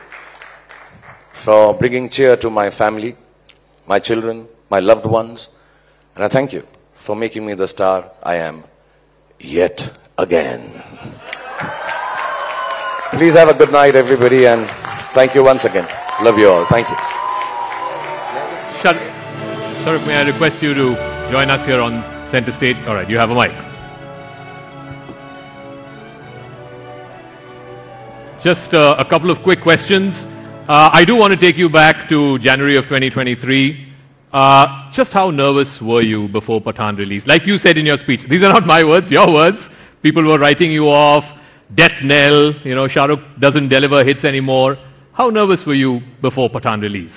for 1.32 1.75
bringing 1.75 2.08
cheer 2.08 2.38
to 2.38 2.49
my 2.49 2.70
family, 2.70 3.14
my 3.87 3.99
children, 3.99 4.49
my 4.70 4.80
loved 4.80 5.04
ones. 5.04 5.50
And 6.14 6.25
I 6.25 6.28
thank 6.28 6.54
you 6.54 6.66
for 7.04 7.14
making 7.14 7.44
me 7.44 7.52
the 7.52 7.68
star 7.68 8.11
I 8.23 8.37
am 8.37 8.64
yet 9.38 9.92
again. 10.16 10.62
Please 13.12 13.34
have 13.34 13.49
a 13.49 13.54
good 13.54 13.70
night, 13.70 13.94
everybody, 13.94 14.46
and 14.46 14.66
thank 15.12 15.34
you 15.34 15.44
once 15.44 15.66
again. 15.66 15.87
Love 16.23 16.38
you 16.38 16.49
all. 16.49 16.64
Thank 16.64 16.88
you. 16.88 16.96
Sir, 19.84 20.00
may 20.06 20.16
I 20.16 20.25
request 20.32 20.62
you 20.62 20.73
to 20.73 20.96
join 21.30 21.50
us 21.50 21.66
here 21.66 21.80
on 21.80 21.92
center 22.32 22.56
stage? 22.56 22.76
All 22.88 22.94
right, 22.94 23.08
you 23.08 23.18
have 23.18 23.28
a 23.28 23.34
mic. 23.34 23.52
Just 28.42 28.73
uh, 28.73 28.96
a 28.99 29.04
couple 29.04 29.30
of 29.30 29.42
quick 29.42 29.61
questions. 29.61 30.14
Uh, 30.68 30.88
I 30.90 31.04
do 31.04 31.16
want 31.16 31.32
to 31.32 31.38
take 31.38 31.58
you 31.58 31.68
back 31.68 32.08
to 32.08 32.38
January 32.38 32.76
of 32.76 32.84
2023. 32.84 33.83
Uh, 34.34 34.90
just 34.92 35.12
how 35.12 35.30
nervous 35.30 35.78
were 35.80 36.02
you 36.02 36.26
before 36.26 36.60
Pathaan 36.60 36.98
release? 36.98 37.22
Like 37.24 37.46
you 37.46 37.56
said 37.56 37.78
in 37.78 37.86
your 37.86 37.96
speech, 37.98 38.18
these 38.28 38.42
are 38.42 38.52
not 38.52 38.66
my 38.66 38.82
words, 38.84 39.06
your 39.08 39.32
words. 39.32 39.58
People 40.02 40.24
were 40.24 40.40
writing 40.40 40.72
you 40.72 40.86
off, 40.86 41.22
death 41.72 41.92
knell, 42.02 42.52
you 42.64 42.74
know, 42.74 42.88
Shah 42.88 43.04
Rukh 43.04 43.20
doesn't 43.38 43.68
deliver 43.68 44.02
hits 44.02 44.24
anymore. 44.24 44.76
How 45.12 45.30
nervous 45.30 45.62
were 45.64 45.76
you 45.76 46.00
before 46.20 46.50
Pathaan 46.50 46.82
release? 46.82 47.14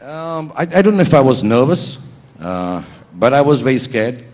Um, 0.00 0.52
I, 0.54 0.66
I 0.76 0.80
don't 0.80 0.96
know 0.96 1.02
if 1.02 1.12
I 1.12 1.20
was 1.20 1.42
nervous, 1.42 1.98
uh, 2.38 2.82
but 3.14 3.34
I 3.34 3.42
was 3.42 3.62
very 3.62 3.78
scared. 3.78 4.24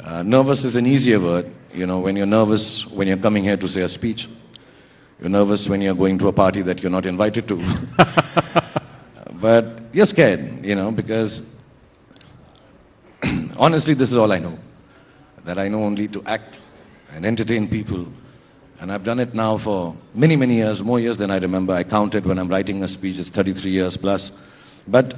Uh, 0.00 0.22
nervous 0.22 0.64
is 0.64 0.76
an 0.76 0.86
easier 0.86 1.20
word. 1.20 1.52
You 1.72 1.86
know, 1.86 1.98
when 1.98 2.14
you're 2.14 2.24
nervous 2.24 2.86
when 2.94 3.08
you're 3.08 3.20
coming 3.20 3.42
here 3.42 3.56
to 3.56 3.66
say 3.66 3.80
a 3.80 3.88
speech, 3.88 4.28
you're 5.18 5.28
nervous 5.28 5.66
when 5.68 5.80
you're 5.80 5.96
going 5.96 6.20
to 6.20 6.28
a 6.28 6.32
party 6.32 6.62
that 6.62 6.78
you're 6.78 6.92
not 6.92 7.04
invited 7.04 7.48
to. 7.48 7.56
but 9.40 9.94
you're 9.94 10.06
scared, 10.06 10.64
you 10.64 10.74
know, 10.74 10.90
because 10.90 11.42
honestly, 13.56 13.94
this 13.94 14.08
is 14.08 14.16
all 14.16 14.32
I 14.32 14.38
know. 14.38 14.58
That 15.46 15.58
I 15.58 15.68
know 15.68 15.82
only 15.84 16.08
to 16.08 16.22
act 16.24 16.56
and 17.10 17.24
entertain 17.24 17.68
people. 17.68 18.12
And 18.80 18.92
I've 18.92 19.04
done 19.04 19.18
it 19.18 19.34
now 19.34 19.58
for 19.62 19.96
many, 20.14 20.36
many 20.36 20.56
years, 20.56 20.80
more 20.82 21.00
years 21.00 21.18
than 21.18 21.30
I 21.30 21.38
remember. 21.38 21.72
I 21.72 21.84
counted 21.84 22.26
when 22.26 22.38
I'm 22.38 22.48
writing 22.48 22.82
a 22.82 22.88
speech, 22.88 23.18
it's 23.18 23.30
33 23.30 23.70
years 23.70 23.98
plus. 24.00 24.30
But 24.86 25.14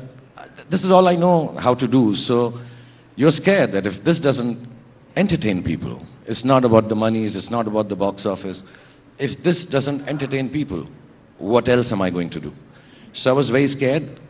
this 0.71 0.83
is 0.83 0.91
all 0.91 1.09
I 1.09 1.17
know 1.17 1.57
how 1.59 1.75
to 1.75 1.87
do. 1.87 2.15
So 2.15 2.61
you're 3.17 3.33
scared 3.33 3.73
that 3.73 3.87
if 3.87 4.05
this 4.05 4.21
doesn't 4.21 4.67
entertain 5.17 5.63
people, 5.63 6.07
it's 6.27 6.45
not 6.45 6.65
about 6.65 6.89
the 6.89 6.95
monies, 6.95 7.35
it's 7.37 7.51
not 7.51 7.67
about 7.67 7.89
the 7.89 7.97
box 7.97 8.25
office. 8.25 8.63
If 9.19 9.43
this 9.43 9.67
doesn't 9.71 10.09
entertain 10.09 10.49
people, 10.51 10.89
what 11.39 11.69
else 11.69 11.93
am 11.93 12.01
I 12.01 12.11
going 12.11 12.31
to 12.31 12.41
do? 12.41 12.53
So 13.15 13.31
I 13.31 13.33
was 13.33 13.51
very 13.51 13.67
scared. 13.67 14.21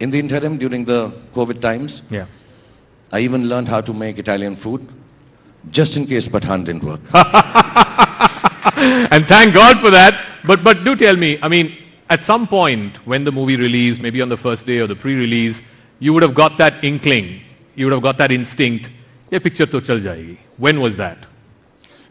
In 0.00 0.10
the 0.10 0.18
interim, 0.18 0.58
during 0.58 0.84
the 0.84 1.12
COVID 1.36 1.60
times, 1.60 2.02
yeah. 2.10 2.26
I 3.12 3.20
even 3.20 3.48
learned 3.48 3.68
how 3.68 3.80
to 3.80 3.92
make 3.92 4.18
Italian 4.18 4.56
food, 4.62 4.88
just 5.70 5.96
in 5.96 6.06
case 6.06 6.28
Pathaan 6.32 6.64
didn't 6.64 6.84
work. 6.84 7.00
and 9.12 9.26
thank 9.28 9.54
God 9.54 9.76
for 9.82 9.90
that. 9.90 10.40
But, 10.46 10.60
but 10.64 10.84
do 10.84 10.94
tell 10.96 11.16
me, 11.16 11.36
I 11.42 11.48
mean, 11.48 11.76
at 12.08 12.20
some 12.22 12.46
point 12.46 12.96
when 13.04 13.24
the 13.24 13.32
movie 13.32 13.56
released, 13.56 14.00
maybe 14.00 14.22
on 14.22 14.28
the 14.28 14.36
first 14.36 14.64
day 14.64 14.78
or 14.78 14.86
the 14.86 14.94
pre-release, 14.94 15.56
you 15.98 16.12
would 16.14 16.22
have 16.22 16.36
got 16.36 16.52
that 16.58 16.84
inkling, 16.84 17.42
you 17.74 17.86
would 17.86 17.92
have 17.92 18.02
got 18.02 18.16
that 18.18 18.30
instinct, 18.30 18.86
ye 19.30 19.38
picture 19.38 19.66
to 19.66 19.80
chal 19.80 20.00
jayegi. 20.00 20.38
When 20.56 20.80
was 20.80 20.96
that? 20.96 21.26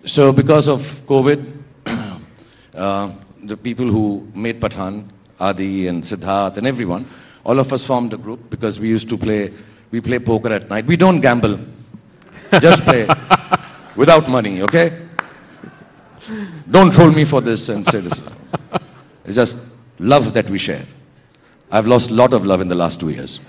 So 0.05 0.31
because 0.31 0.67
of 0.67 0.79
COVID, 1.07 1.63
uh, 2.74 3.15
the 3.48 3.57
people 3.57 3.91
who 3.91 4.27
made 4.36 4.62
Pathaan, 4.62 5.09
Adi 5.39 5.88
and 5.88 6.03
Siddharth 6.03 6.58
and 6.58 6.67
everyone, 6.67 7.10
all 7.43 7.60
of 7.60 7.67
us 7.67 7.86
formed 7.88 8.13
a 8.13 8.17
group 8.17 8.50
because 8.50 8.77
we 8.79 8.88
used 8.88 9.10
to 9.10 9.17
play, 9.17 9.50
we 9.91 10.01
play 10.01 10.19
poker 10.19 10.53
at 10.53 10.69
night. 10.69 10.86
We 10.88 10.98
don't 10.98 11.22
gamble, 11.22 11.65
just 12.62 12.81
play 12.84 13.08
without 13.98 14.29
money, 14.29 14.62
okay? 14.62 15.08
Don't 16.69 16.91
troll 16.93 17.12
me 17.12 17.25
for 17.29 17.41
this 17.41 17.69
and 17.69 17.86
say 17.86 18.01
this. 18.01 18.19
It's 19.25 19.36
just 19.36 19.55
love 20.00 20.34
that 20.34 20.50
we 20.50 20.60
share. 20.60 20.86
I've 21.72 21.86
lost 21.86 22.10
a 22.10 22.13
lot 22.13 22.34
of 22.34 22.43
love 22.43 22.62
in 22.62 22.67
the 22.67 22.75
last 22.75 23.00
two 23.00 23.10
years. 23.10 23.39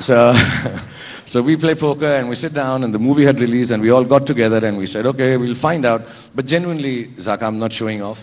So, 0.00 0.32
so 1.26 1.42
we 1.42 1.56
play 1.58 1.74
poker 1.78 2.16
and 2.16 2.28
we 2.28 2.34
sit 2.34 2.54
down 2.54 2.84
and 2.84 2.92
the 2.92 2.98
movie 2.98 3.24
had 3.24 3.36
released 3.36 3.70
and 3.70 3.82
we 3.82 3.90
all 3.90 4.04
got 4.04 4.26
together 4.26 4.56
and 4.56 4.76
we 4.76 4.86
said, 4.86 5.06
okay, 5.06 5.36
we'll 5.36 5.60
find 5.60 5.86
out. 5.86 6.00
But 6.34 6.46
genuinely, 6.46 7.14
Zach, 7.20 7.42
I'm 7.42 7.58
not 7.58 7.72
showing 7.72 8.02
off. 8.02 8.18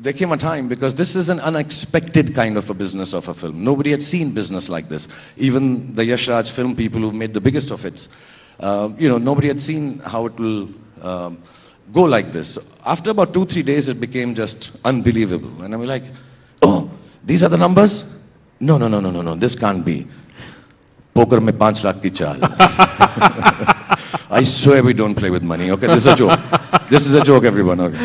There 0.00 0.12
came 0.12 0.30
a 0.30 0.36
time 0.36 0.68
because 0.68 0.94
this 0.96 1.16
is 1.16 1.28
an 1.28 1.40
unexpected 1.40 2.34
kind 2.34 2.56
of 2.56 2.64
a 2.70 2.74
business 2.74 3.12
of 3.12 3.24
a 3.26 3.34
film. 3.34 3.64
Nobody 3.64 3.90
had 3.90 4.00
seen 4.00 4.32
business 4.32 4.68
like 4.68 4.88
this. 4.88 5.08
Even 5.36 5.92
the 5.96 6.04
Yash 6.04 6.28
Raj 6.28 6.46
film 6.54 6.76
people 6.76 7.00
who've 7.00 7.14
made 7.14 7.34
the 7.34 7.40
biggest 7.40 7.70
of 7.72 7.80
hits. 7.80 8.06
Uh, 8.60 8.90
you 8.96 9.08
know, 9.08 9.18
nobody 9.18 9.48
had 9.48 9.58
seen 9.58 10.00
how 10.04 10.26
it 10.26 10.38
will 10.38 10.68
um, 11.02 11.42
go 11.92 12.02
like 12.02 12.32
this. 12.32 12.58
After 12.84 13.10
about 13.10 13.32
two, 13.34 13.44
three 13.46 13.62
days, 13.62 13.88
it 13.88 14.00
became 14.00 14.34
just 14.34 14.70
unbelievable. 14.84 15.62
And 15.62 15.74
I'm 15.74 15.82
like, 15.82 16.02
oh, 16.62 16.90
these 17.26 17.42
are 17.42 17.48
the 17.48 17.56
numbers? 17.56 18.04
No, 18.60 18.78
no, 18.78 18.88
no, 18.88 19.00
no, 19.00 19.10
no, 19.10 19.22
no, 19.22 19.36
this 19.36 19.56
can't 19.58 19.84
be. 19.84 20.06
Poker 21.14 21.40
mein 21.40 21.56
पांच 21.58 21.82
lakh 21.82 22.00
ki 22.02 22.10
chal. 22.14 22.38
I 24.30 24.42
swear 24.44 24.84
we 24.84 24.92
don't 24.92 25.16
play 25.16 25.30
with 25.30 25.42
money. 25.42 25.70
Okay, 25.70 25.86
this 25.86 26.04
is 26.04 26.06
a 26.06 26.16
joke. 26.16 26.38
This 26.90 27.02
is 27.02 27.16
a 27.16 27.22
joke, 27.24 27.44
everyone. 27.44 27.80
Okay. 27.80 27.98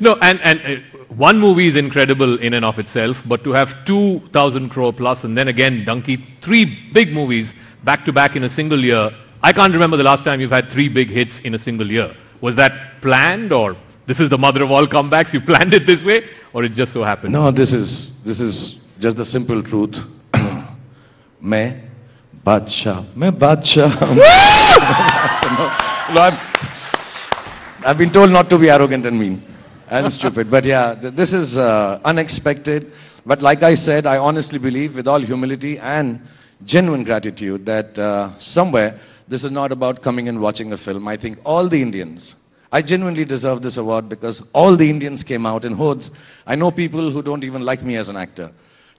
No, 0.00 0.16
and, 0.22 0.38
and 0.44 0.60
uh, 0.60 0.89
one 1.16 1.40
movie 1.40 1.68
is 1.68 1.76
incredible 1.76 2.38
in 2.40 2.54
and 2.54 2.64
of 2.64 2.78
itself, 2.78 3.16
but 3.28 3.42
to 3.42 3.52
have 3.52 3.68
2,000 3.86 4.70
crore 4.70 4.92
plus 4.92 5.18
and 5.24 5.36
then 5.36 5.48
again 5.48 5.84
Dunki, 5.86 6.16
three 6.44 6.90
big 6.94 7.08
movies 7.08 7.50
back 7.84 8.04
to 8.04 8.12
back 8.12 8.36
in 8.36 8.44
a 8.44 8.48
single 8.48 8.82
year, 8.82 9.10
I 9.42 9.52
can't 9.52 9.72
remember 9.72 9.96
the 9.96 10.04
last 10.04 10.24
time 10.24 10.40
you've 10.40 10.52
had 10.52 10.70
three 10.72 10.88
big 10.88 11.08
hits 11.08 11.40
in 11.42 11.54
a 11.54 11.58
single 11.58 11.90
year. 11.90 12.12
Was 12.40 12.54
that 12.56 13.02
planned 13.02 13.52
or 13.52 13.74
this 14.06 14.20
is 14.20 14.30
the 14.30 14.38
mother 14.38 14.62
of 14.62 14.70
all 14.70 14.86
comebacks, 14.86 15.32
you 15.32 15.40
planned 15.46 15.74
it 15.74 15.82
this 15.86 16.02
way 16.04 16.22
or 16.54 16.64
it 16.64 16.72
just 16.74 16.92
so 16.92 17.02
happened? 17.02 17.32
No, 17.32 17.50
this 17.50 17.72
is, 17.72 18.12
this 18.24 18.38
is 18.38 18.78
just 19.00 19.16
the 19.16 19.24
simple 19.24 19.62
truth. 19.62 19.96
मैं 21.40 21.68
बादशाह 22.46 23.18
मैं 23.18 23.30
बादशाह 23.38 24.00
no, 24.00 24.16
no, 26.14 26.22
I've, 26.22 26.38
I've 27.86 27.98
been 27.98 28.12
told 28.12 28.30
not 28.30 28.50
to 28.50 28.58
be 28.58 28.68
arrogant 28.68 29.06
and 29.06 29.18
mean 29.18 29.49
and 29.90 30.12
stupid. 30.12 30.50
But 30.50 30.64
yeah, 30.64 30.94
th- 31.00 31.14
this 31.14 31.32
is 31.32 31.56
uh, 31.56 32.00
unexpected. 32.04 32.92
But 33.26 33.42
like 33.42 33.62
I 33.62 33.74
said, 33.74 34.06
I 34.06 34.16
honestly 34.16 34.58
believe 34.58 34.94
with 34.94 35.06
all 35.06 35.20
humility 35.24 35.78
and 35.78 36.20
genuine 36.64 37.04
gratitude 37.04 37.66
that 37.66 37.98
uh, 37.98 38.36
somewhere 38.38 39.00
this 39.28 39.44
is 39.44 39.50
not 39.50 39.72
about 39.72 40.02
coming 40.02 40.28
and 40.28 40.40
watching 40.40 40.72
a 40.72 40.78
film. 40.78 41.06
I 41.08 41.16
think 41.16 41.38
all 41.44 41.68
the 41.68 41.80
Indians, 41.80 42.34
I 42.72 42.82
genuinely 42.82 43.24
deserve 43.24 43.62
this 43.62 43.78
award 43.78 44.08
because 44.08 44.42
all 44.52 44.76
the 44.76 44.88
Indians 44.88 45.22
came 45.22 45.46
out 45.46 45.64
in 45.64 45.74
hordes. 45.74 46.10
I 46.46 46.54
know 46.54 46.70
people 46.70 47.12
who 47.12 47.22
don't 47.22 47.44
even 47.44 47.62
like 47.62 47.82
me 47.82 47.96
as 47.96 48.08
an 48.08 48.16
actor. 48.16 48.50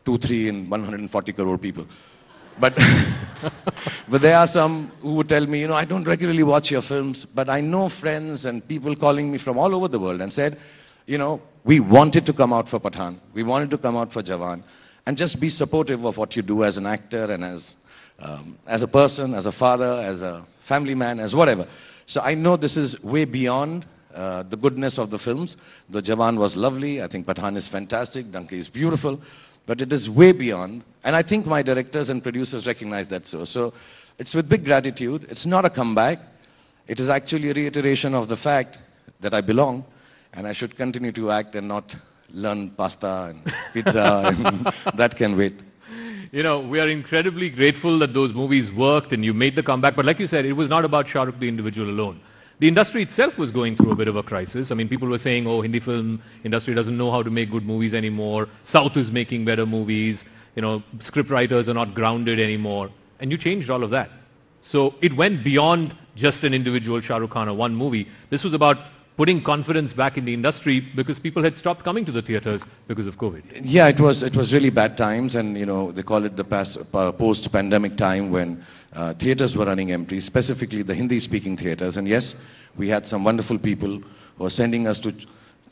Two, 0.05 0.17
three, 0.17 0.49
and 0.49 0.69
140 0.69 1.33
crore 1.33 1.57
people. 1.57 1.85
But, 2.59 2.73
but 4.11 4.21
there 4.21 4.35
are 4.35 4.47
some 4.47 4.91
who 5.01 5.15
would 5.15 5.29
tell 5.29 5.45
me, 5.45 5.59
you 5.59 5.67
know, 5.67 5.73
I 5.73 5.85
don't 5.85 6.05
regularly 6.05 6.43
watch 6.43 6.71
your 6.71 6.81
films, 6.87 7.25
but 7.33 7.49
I 7.49 7.61
know 7.61 7.89
friends 7.99 8.45
and 8.45 8.67
people 8.67 8.95
calling 8.95 9.31
me 9.31 9.39
from 9.43 9.57
all 9.57 9.73
over 9.75 9.87
the 9.87 9.99
world 9.99 10.21
and 10.21 10.31
said, 10.31 10.57
you 11.05 11.17
know, 11.17 11.41
we 11.65 11.79
wanted 11.79 12.25
to 12.25 12.33
come 12.33 12.53
out 12.53 12.67
for 12.67 12.79
Pathaan. 12.79 13.19
We 13.33 13.43
wanted 13.43 13.69
to 13.71 13.77
come 13.77 13.97
out 13.97 14.11
for 14.11 14.21
Jawan. 14.21 14.63
And 15.05 15.17
just 15.17 15.41
be 15.41 15.49
supportive 15.49 16.05
of 16.05 16.17
what 16.17 16.35
you 16.35 16.41
do 16.41 16.63
as 16.63 16.77
an 16.77 16.85
actor 16.85 17.25
and 17.31 17.43
as, 17.43 17.73
um, 18.19 18.57
as 18.67 18.81
a 18.81 18.87
person, 18.87 19.33
as 19.33 19.45
a 19.45 19.51
father, 19.51 19.99
as 19.99 20.21
a 20.21 20.45
family 20.67 20.93
man, 20.93 21.19
as 21.19 21.33
whatever. 21.33 21.67
So 22.05 22.21
I 22.21 22.35
know 22.35 22.55
this 22.55 22.77
is 22.77 22.97
way 23.03 23.25
beyond 23.25 23.85
uh, 24.13 24.43
the 24.43 24.57
goodness 24.57 24.97
of 24.97 25.09
the 25.09 25.17
films. 25.17 25.55
The 25.89 26.01
Jawan 26.01 26.37
was 26.37 26.55
lovely. 26.55 27.01
I 27.01 27.07
think 27.07 27.25
Pathaan 27.25 27.57
is 27.57 27.67
fantastic. 27.71 28.27
Dunki 28.27 28.59
is 28.59 28.67
beautiful. 28.67 29.19
But 29.67 29.81
it 29.81 29.91
is 29.91 30.09
way 30.09 30.31
beyond. 30.31 30.83
And 31.03 31.15
I 31.15 31.23
think 31.23 31.45
my 31.45 31.61
directors 31.61 32.09
and 32.09 32.21
producers 32.21 32.65
recognize 32.65 33.07
that 33.09 33.25
so. 33.25 33.45
So 33.45 33.73
it's 34.19 34.33
with 34.33 34.49
big 34.49 34.65
gratitude. 34.65 35.25
It's 35.29 35.45
not 35.45 35.65
a 35.65 35.69
comeback. 35.69 36.19
It 36.87 36.99
is 36.99 37.09
actually 37.09 37.49
a 37.49 37.53
reiteration 37.53 38.13
of 38.13 38.27
the 38.27 38.35
fact 38.37 38.77
that 39.21 39.33
I 39.33 39.41
belong 39.41 39.85
and 40.33 40.47
I 40.47 40.53
should 40.53 40.75
continue 40.75 41.11
to 41.13 41.31
act 41.31 41.55
and 41.55 41.67
not 41.67 41.85
learn 42.29 42.71
pasta 42.71 43.33
and 43.33 43.43
pizza 43.73 44.23
and 44.25 44.67
that 44.97 45.15
can 45.15 45.37
wait. 45.37 45.61
You 46.31 46.43
know, 46.43 46.65
we 46.65 46.79
are 46.79 46.87
incredibly 46.87 47.49
grateful 47.49 47.99
that 47.99 48.13
those 48.13 48.33
movies 48.33 48.69
worked 48.75 49.11
and 49.11 49.23
you 49.23 49.33
made 49.33 49.55
the 49.55 49.63
comeback. 49.63 49.97
But 49.97 50.05
like 50.05 50.19
you 50.19 50.27
said, 50.27 50.45
it 50.45 50.53
was 50.53 50.69
not 50.69 50.85
about 50.85 51.07
Shah 51.07 51.23
Rukh, 51.23 51.39
the 51.39 51.47
individual 51.47 51.89
alone. 51.89 52.21
The 52.61 52.67
industry 52.67 53.01
itself 53.01 53.39
was 53.39 53.49
going 53.49 53.75
through 53.75 53.91
a 53.91 53.95
bit 53.95 54.07
of 54.07 54.15
a 54.15 54.21
crisis. 54.21 54.67
I 54.69 54.75
mean, 54.75 54.87
people 54.87 55.07
were 55.07 55.17
saying, 55.17 55.47
oh, 55.47 55.63
Hindi 55.63 55.79
film 55.79 56.21
industry 56.45 56.75
doesn't 56.75 56.95
know 56.95 57.09
how 57.11 57.23
to 57.23 57.31
make 57.31 57.49
good 57.49 57.65
movies 57.65 57.95
anymore. 57.95 58.45
South 58.65 58.95
is 58.97 59.09
making 59.11 59.45
better 59.45 59.65
movies. 59.65 60.23
You 60.55 60.61
know, 60.61 60.83
script 60.99 61.31
writers 61.31 61.67
are 61.67 61.73
not 61.73 61.95
grounded 61.95 62.39
anymore. 62.39 62.89
And 63.19 63.31
you 63.31 63.37
changed 63.39 63.71
all 63.71 63.83
of 63.83 63.89
that. 63.89 64.09
So 64.69 64.93
it 65.01 65.17
went 65.17 65.43
beyond 65.43 65.95
just 66.15 66.43
an 66.43 66.53
individual 66.53 67.01
Shah 67.01 67.17
Rukh 67.17 67.31
Khan 67.31 67.49
or 67.49 67.55
one 67.55 67.73
movie. 67.73 68.07
This 68.29 68.43
was 68.43 68.53
about 68.53 68.75
putting 69.17 69.43
confidence 69.43 69.93
back 69.93 70.17
in 70.17 70.25
the 70.25 70.33
industry 70.33 70.91
because 70.95 71.19
people 71.19 71.43
had 71.43 71.55
stopped 71.55 71.83
coming 71.83 72.05
to 72.05 72.11
the 72.11 72.21
theaters 72.21 72.61
because 72.87 73.07
of 73.07 73.15
COVID. 73.15 73.61
Yeah, 73.63 73.87
it 73.87 73.99
was 73.99 74.23
it 74.23 74.35
was 74.35 74.53
really 74.53 74.69
bad 74.69 74.97
times, 74.97 75.35
and 75.35 75.57
you 75.57 75.65
know 75.65 75.91
they 75.91 76.03
call 76.03 76.25
it 76.25 76.35
the 76.35 76.43
past, 76.43 76.77
uh, 76.93 77.11
post-pandemic 77.11 77.97
time 77.97 78.31
when 78.31 78.65
uh, 78.93 79.13
theaters 79.19 79.55
were 79.57 79.65
running 79.65 79.91
empty, 79.91 80.19
specifically 80.19 80.83
the 80.83 80.95
Hindi-speaking 80.95 81.57
theaters. 81.57 81.97
And 81.97 82.07
yes, 82.07 82.33
we 82.77 82.89
had 82.89 83.05
some 83.05 83.23
wonderful 83.23 83.59
people 83.59 84.01
who 84.37 84.43
were 84.43 84.49
sending 84.49 84.87
us 84.87 84.99
to 84.99 85.11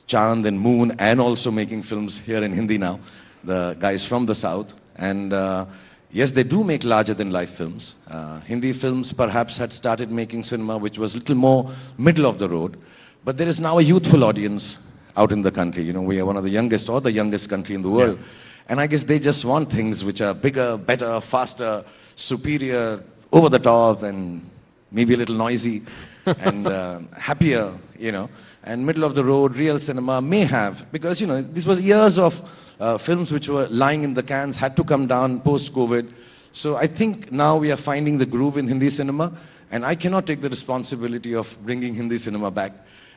Chand 0.08 0.46
and 0.46 0.60
Moon, 0.60 0.92
and 1.00 1.20
also 1.22 1.52
making 1.52 1.84
films 1.84 2.20
here 2.26 2.44
in 2.44 2.54
Hindi 2.54 2.78
now. 2.78 3.00
The 3.46 3.78
guys 3.80 4.06
from 4.10 4.26
the 4.26 4.36
south, 4.36 4.68
and 4.98 5.32
uh, 5.32 5.66
yes, 6.12 6.30
they 6.36 6.44
do 6.44 6.64
make 6.64 6.84
larger-than-life 6.84 7.50
films. 7.58 7.96
Uh, 8.06 8.42
Hindi 8.42 8.74
films 8.80 9.14
perhaps 9.16 9.58
had 9.58 9.72
started 9.72 10.12
making 10.12 10.44
cinema, 10.44 10.78
which 10.78 10.98
was 10.98 11.16
little 11.16 11.36
more 11.36 11.74
middle 11.98 12.26
of 12.30 12.38
the 12.38 12.50
road. 12.50 12.78
But 13.24 13.38
there 13.38 13.48
is 13.48 13.60
now 13.60 13.80
a 13.80 13.84
youthful 13.84 14.24
audience 14.24 14.78
out 15.16 15.32
in 15.32 15.42
the 15.42 15.52
country. 15.52 15.84
You 15.84 15.94
know, 15.94 16.02
we 16.02 16.20
are 16.20 16.26
one 16.26 16.38
of 16.38 16.44
the 16.44 16.50
youngest 16.50 16.90
or 16.90 17.02
the 17.02 17.12
youngest 17.12 17.50
country 17.50 17.76
in 17.76 17.82
the 17.82 17.90
world. 17.90 18.20
And 18.68 18.80
I 18.80 18.88
guess 18.88 19.04
they 19.08 19.20
just 19.20 19.46
want 19.46 19.72
things 19.72 20.04
which 20.06 20.22
are 20.22 20.34
bigger, 20.34 20.78
better, 20.78 21.20
faster, 21.32 21.84
superior, 22.16 23.04
over 23.32 23.50
the 23.50 23.60
top, 23.60 24.04
and 24.04 24.50
maybe 24.92 25.14
a 25.14 25.18
little 25.18 25.38
noisy 25.38 25.82
and 26.26 26.68
uh, 26.68 27.00
happier, 27.20 27.78
you 27.98 28.12
know. 28.12 28.30
And 28.64 28.86
middle 28.86 29.04
of 29.04 29.16
the 29.16 29.24
road, 29.24 29.56
real 29.56 29.80
cinema 29.80 30.22
may 30.22 30.46
have, 30.48 30.76
because, 30.92 31.20
you 31.20 31.28
know, 31.28 31.42
this 31.42 31.66
was 31.66 31.80
years 31.80 32.18
of 32.20 32.34
uh, 32.80 32.98
films 33.06 33.32
which 33.32 33.48
were 33.48 33.68
lying 33.70 34.04
in 34.04 34.14
the 34.14 34.24
cans, 34.24 34.58
had 34.58 34.76
to 34.76 34.84
come 34.84 35.08
down 35.08 35.42
post-COVID. 35.42 36.14
So 36.54 36.76
I 36.76 36.88
think 36.88 37.32
now 37.32 37.58
we 37.58 37.72
are 37.72 37.78
finding 37.84 38.18
the 38.18 38.26
groove 38.26 38.58
in 38.58 38.68
Hindi 38.68 38.90
cinema, 38.90 39.40
and 39.72 39.86
I 39.86 39.96
cannot 39.96 40.26
take 40.26 40.42
the 40.42 40.50
responsibility 40.50 41.34
of 41.34 41.46
bringing 41.66 41.96
Hindi 41.96 42.18
cinema 42.18 42.52
back. 42.52 42.74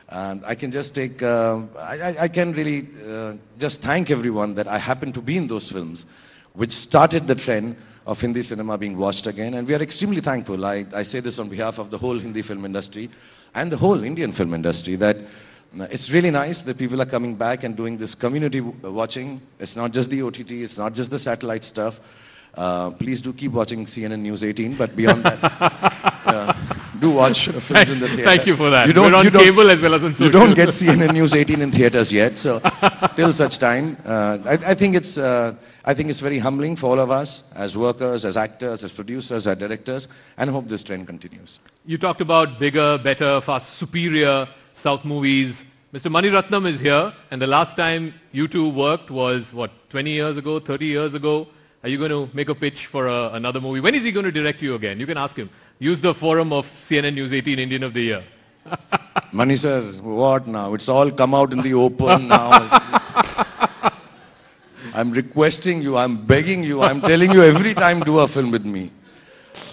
And 0.09 0.45
I 0.45 0.53
can 0.55 0.71
just 0.71 0.93
take, 0.93 1.21
uh, 1.21 1.61
I, 1.77 1.97
I- 1.97 2.23
I 2.23 2.27
can 2.27 2.51
really 2.53 2.87
uh, 3.07 3.33
just 3.59 3.79
thank 3.81 4.11
everyone 4.11 4.53
that 4.55 4.67
I 4.67 4.77
happen 4.79 5.11
to 5.13 5.21
be 5.21 5.37
in 5.37 5.47
those 5.47 5.69
films, 5.71 6.05
which 6.53 6.71
started 6.71 7.25
the 7.27 7.35
trend 7.35 7.77
of 8.05 8.17
Hindi 8.17 8.41
cinema 8.43 8.77
being 8.77 8.97
watched 8.97 9.27
again. 9.27 9.53
And 9.53 9.67
we 9.67 9.73
are 9.73 9.81
extremely 9.81 10.21
thankful. 10.21 10.65
I, 10.65 10.85
I 10.93 11.03
say 11.03 11.21
this 11.21 11.39
on 11.39 11.49
behalf 11.49 11.75
of 11.77 11.89
the 11.89 11.97
whole 11.97 12.19
Hindi 12.19 12.41
film 12.41 12.65
industry 12.65 13.09
and 13.55 13.71
the 13.71 13.77
whole 13.77 14.03
Indian 14.03 14.33
film 14.33 14.53
industry 14.53 14.95
that 14.97 15.15
uh, 15.15 15.85
it's 15.89 16.11
really 16.13 16.29
nice 16.29 16.61
that 16.65 16.77
people 16.77 17.01
are 17.01 17.05
coming 17.09 17.35
back 17.35 17.63
and 17.63 17.75
doing 17.77 17.97
this 17.97 18.13
community 18.13 18.59
w- 18.59 18.91
watching. 18.93 19.41
It's 19.59 19.75
not 19.75 19.91
just 19.93 20.09
the 20.09 20.21
OTT, 20.21 20.51
it's 20.51 20.77
not 20.77 20.93
just 20.93 21.09
the 21.11 21.17
satellite 21.19 21.63
stuff. 21.63 21.93
Uh, 22.53 22.91
please 22.91 23.19
do 23.21 23.33
keep 23.33 23.51
watching 23.53 23.83
CNN 23.85 24.19
News 24.19 24.43
18, 24.43 24.77
but 24.77 24.95
beyond 24.95 25.23
that, 25.23 25.39
uh, 26.27 26.52
do 27.03 27.11
watch 27.11 27.35
films 27.67 27.91
in 27.91 27.99
the 27.99 28.07
theater. 28.07 28.23
Thank 28.31 28.47
you 28.47 28.55
for 28.55 28.71
that. 28.71 28.87
You 28.87 28.95
don't, 28.95 29.11
We're 29.11 29.19
on 29.19 29.25
you 29.27 29.35
cable 29.35 29.67
as 29.67 29.79
well 29.83 29.95
as 29.95 30.01
on 30.07 30.15
social. 30.15 30.25
you 30.27 30.31
don't 30.31 30.55
get 30.55 30.71
CNN 30.79 31.11
News 31.11 31.35
18 31.35 31.59
in 31.59 31.71
theaters 31.71 32.07
yet, 32.11 32.39
so 32.39 32.63
till 33.19 33.35
such 33.35 33.59
time, 33.59 33.97
uh, 34.07 34.39
I, 34.47 34.71
I 34.71 34.75
think 34.75 34.95
it's 34.95 35.17
uh, 35.17 35.53
I 35.83 35.93
think 35.93 36.07
it's 36.09 36.21
very 36.23 36.39
humbling 36.39 36.79
for 36.79 36.87
all 36.87 36.99
of 36.99 37.11
us 37.11 37.43
as 37.55 37.75
workers, 37.75 38.23
as 38.23 38.37
actors, 38.37 38.83
as 38.83 38.91
producers, 38.91 39.45
as 39.45 39.57
directors, 39.57 40.07
and 40.37 40.49
I 40.49 40.53
hope 40.53 40.71
this 40.71 40.83
trend 40.83 41.07
continues. 41.07 41.59
You 41.85 41.97
talked 41.97 42.21
about 42.21 42.59
bigger, 42.59 42.97
better, 43.03 43.41
fast, 43.45 43.67
superior 43.79 44.47
South 44.81 45.03
movies. 45.03 45.53
Mr. 45.93 46.09
Mani 46.09 46.29
Ratnam 46.29 46.65
is 46.73 46.81
here, 46.81 47.13
and 47.29 47.39
the 47.39 47.45
last 47.45 47.75
time 47.77 48.15
you 48.31 48.47
two 48.47 48.69
worked 48.73 49.11
was, 49.11 49.43
what, 49.53 49.69
20 49.91 50.11
years 50.11 50.37
ago, 50.37 50.59
30 50.59 50.85
years 50.85 51.13
ago? 51.13 51.47
Are 51.83 51.89
you 51.89 51.97
going 51.97 52.11
to 52.11 52.33
make 52.33 52.47
a 52.47 52.55
pitch 52.55 52.87
for 52.93 53.09
uh, 53.09 53.33
another 53.33 53.59
movie? 53.59 53.81
When 53.81 53.93
is 53.93 54.03
he 54.03 54.11
going 54.13 54.23
to 54.23 54.31
direct 54.31 54.61
you 54.61 54.75
again? 54.75 55.01
You 55.01 55.05
can 55.05 55.17
ask 55.17 55.35
him. 55.35 55.49
Use 55.83 55.99
the 56.01 56.13
forum 56.17 56.53
of 56.53 56.63
CNN 56.89 57.15
News 57.15 57.33
18 57.33 57.59
Indian 57.59 57.83
of 57.83 57.93
the 57.93 57.99
Year. 57.99 58.23
Mani 59.33 59.57
sir, 59.57 59.91
what 60.01 60.47
now? 60.47 60.73
It's 60.75 60.87
all 60.87 61.11
come 61.11 61.35
out 61.35 61.51
in 61.51 61.61
the 61.61 61.73
open 61.73 62.27
now. 62.29 62.51
I'm 64.93 65.11
requesting 65.11 65.81
you, 65.81 65.97
I'm 65.97 66.25
begging 66.25 66.63
you, 66.63 66.83
I'm 66.83 67.01
telling 67.01 67.31
you 67.31 67.43
every 67.43 67.73
time 67.73 67.99
do 67.99 68.19
a 68.19 68.29
film 68.29 68.49
with 68.49 68.61
me. 68.63 68.93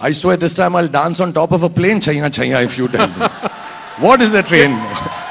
I 0.00 0.10
swear 0.10 0.36
this 0.36 0.52
time 0.52 0.74
I'll 0.74 0.90
dance 0.90 1.20
on 1.20 1.32
top 1.32 1.52
of 1.52 1.62
a 1.62 1.70
plane, 1.70 2.00
Chaiyya 2.00 2.36
Chaiyya, 2.36 2.66
if 2.68 2.76
you 2.76 2.88
tell 2.88 3.06
me. 3.06 3.26
What 4.04 4.20
is 4.20 4.32
the 4.32 4.42
train? 4.42 4.74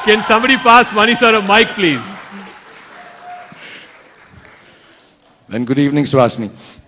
Can 0.07 0.23
somebody 0.29 0.55
pass 0.63 0.85
Mani 0.95 1.11
sir 1.19 1.35
a 1.35 1.41
mic, 1.41 1.67
please? 1.75 1.99
And 5.49 5.67
good 5.67 5.79
evening, 5.79 6.05
Suhasini. 6.05 6.78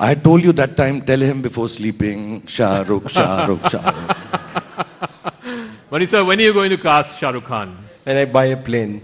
I 0.00 0.14
told 0.14 0.42
you 0.44 0.52
that 0.52 0.76
time, 0.76 1.02
tell 1.04 1.20
him 1.20 1.42
before 1.42 1.66
sleeping, 1.68 2.44
Shah 2.46 2.82
Rukh, 2.88 3.08
Shah 3.10 3.46
Rukh, 3.46 3.60
Shah 3.70 3.82
Rukh. 3.98 5.74
Mani 5.90 6.06
sir, 6.06 6.24
when 6.24 6.38
are 6.38 6.42
you 6.42 6.52
going 6.52 6.70
to 6.70 6.76
cast 6.76 7.18
Shah 7.18 7.30
Rukh 7.30 7.44
Khan? 7.46 7.84
When 8.04 8.16
I 8.16 8.24
buy 8.32 8.46
a 8.46 8.62
plane, 8.62 9.02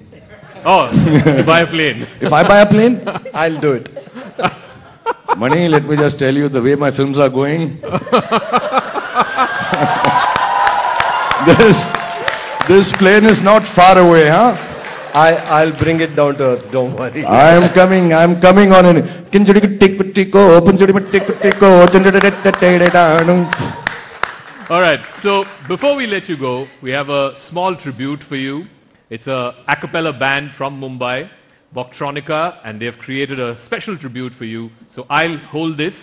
Oh, 0.67 0.89
you 0.93 1.45
buy 1.45 1.61
a 1.61 1.67
plane. 1.67 2.07
If 2.23 2.33
I 2.33 2.43
buy 2.47 2.61
a 2.61 2.67
plane, 2.67 3.03
I'll 3.35 3.61
do 3.61 3.73
it. 3.73 3.89
Mani, 5.37 5.69
let 5.69 5.85
me 5.85 5.95
just 5.97 6.19
tell 6.19 6.33
you 6.33 6.49
the 6.49 6.63
way 6.63 6.75
my 6.75 6.91
films 6.97 7.19
are 7.19 7.29
going. 7.29 7.81
this, 11.45 11.77
this 12.69 12.87
plane 12.97 13.27
is 13.27 13.43
not 13.43 13.61
far 13.77 13.99
away, 13.99 14.27
huh? 14.29 14.57
I, 15.15 15.31
I'll 15.31 15.79
bring 15.79 16.01
it 16.01 16.17
down 16.17 16.35
to 16.39 16.43
earth, 16.43 16.73
don't 16.73 16.97
worry. 16.97 17.25
I 17.25 17.55
am 17.55 17.73
coming, 17.73 18.13
I 18.13 18.25
am 18.25 18.41
coming 18.41 18.73
on 18.73 18.85
in. 18.85 18.97
Kinjudi 19.31 19.79
tick 19.79 20.13
tico, 20.13 20.61
punjudi 20.61 21.13
tick 21.13 21.23
oh, 21.29 21.39
tico, 21.41 21.67
oh, 21.71 21.87
All 24.71 24.81
right. 24.81 24.99
So 25.23 25.45
before 25.69 25.95
we 25.95 26.09
let 26.09 26.29
you 26.29 26.37
go, 26.37 26.67
we 26.83 26.91
have 26.91 27.11
a 27.11 27.35
small 27.49 27.77
tribute 27.81 28.25
for 28.29 28.35
you. 28.35 28.65
It's 29.09 29.29
a 29.29 29.53
a 29.69 29.77
cappella 29.81 30.13
band 30.19 30.51
from 30.59 30.81
Mumbai, 30.81 31.31
Voctronica, 31.73 32.59
and 32.65 32.81
they've 32.83 32.99
created 32.99 33.39
a 33.39 33.57
special 33.67 33.97
tribute 33.97 34.33
for 34.37 34.47
you. 34.47 34.71
So 34.97 35.07
I'll 35.09 35.39
hold 35.49 35.79
this 35.79 35.95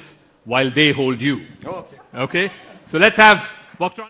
while 0.46 0.72
they 0.74 0.94
hold 0.94 1.20
you. 1.20 1.48
Okay. 1.66 1.98
Okay. 2.16 2.52
So 2.90 2.98
let's 2.98 3.18
have 3.18 3.38
Voctronica. 3.78 4.08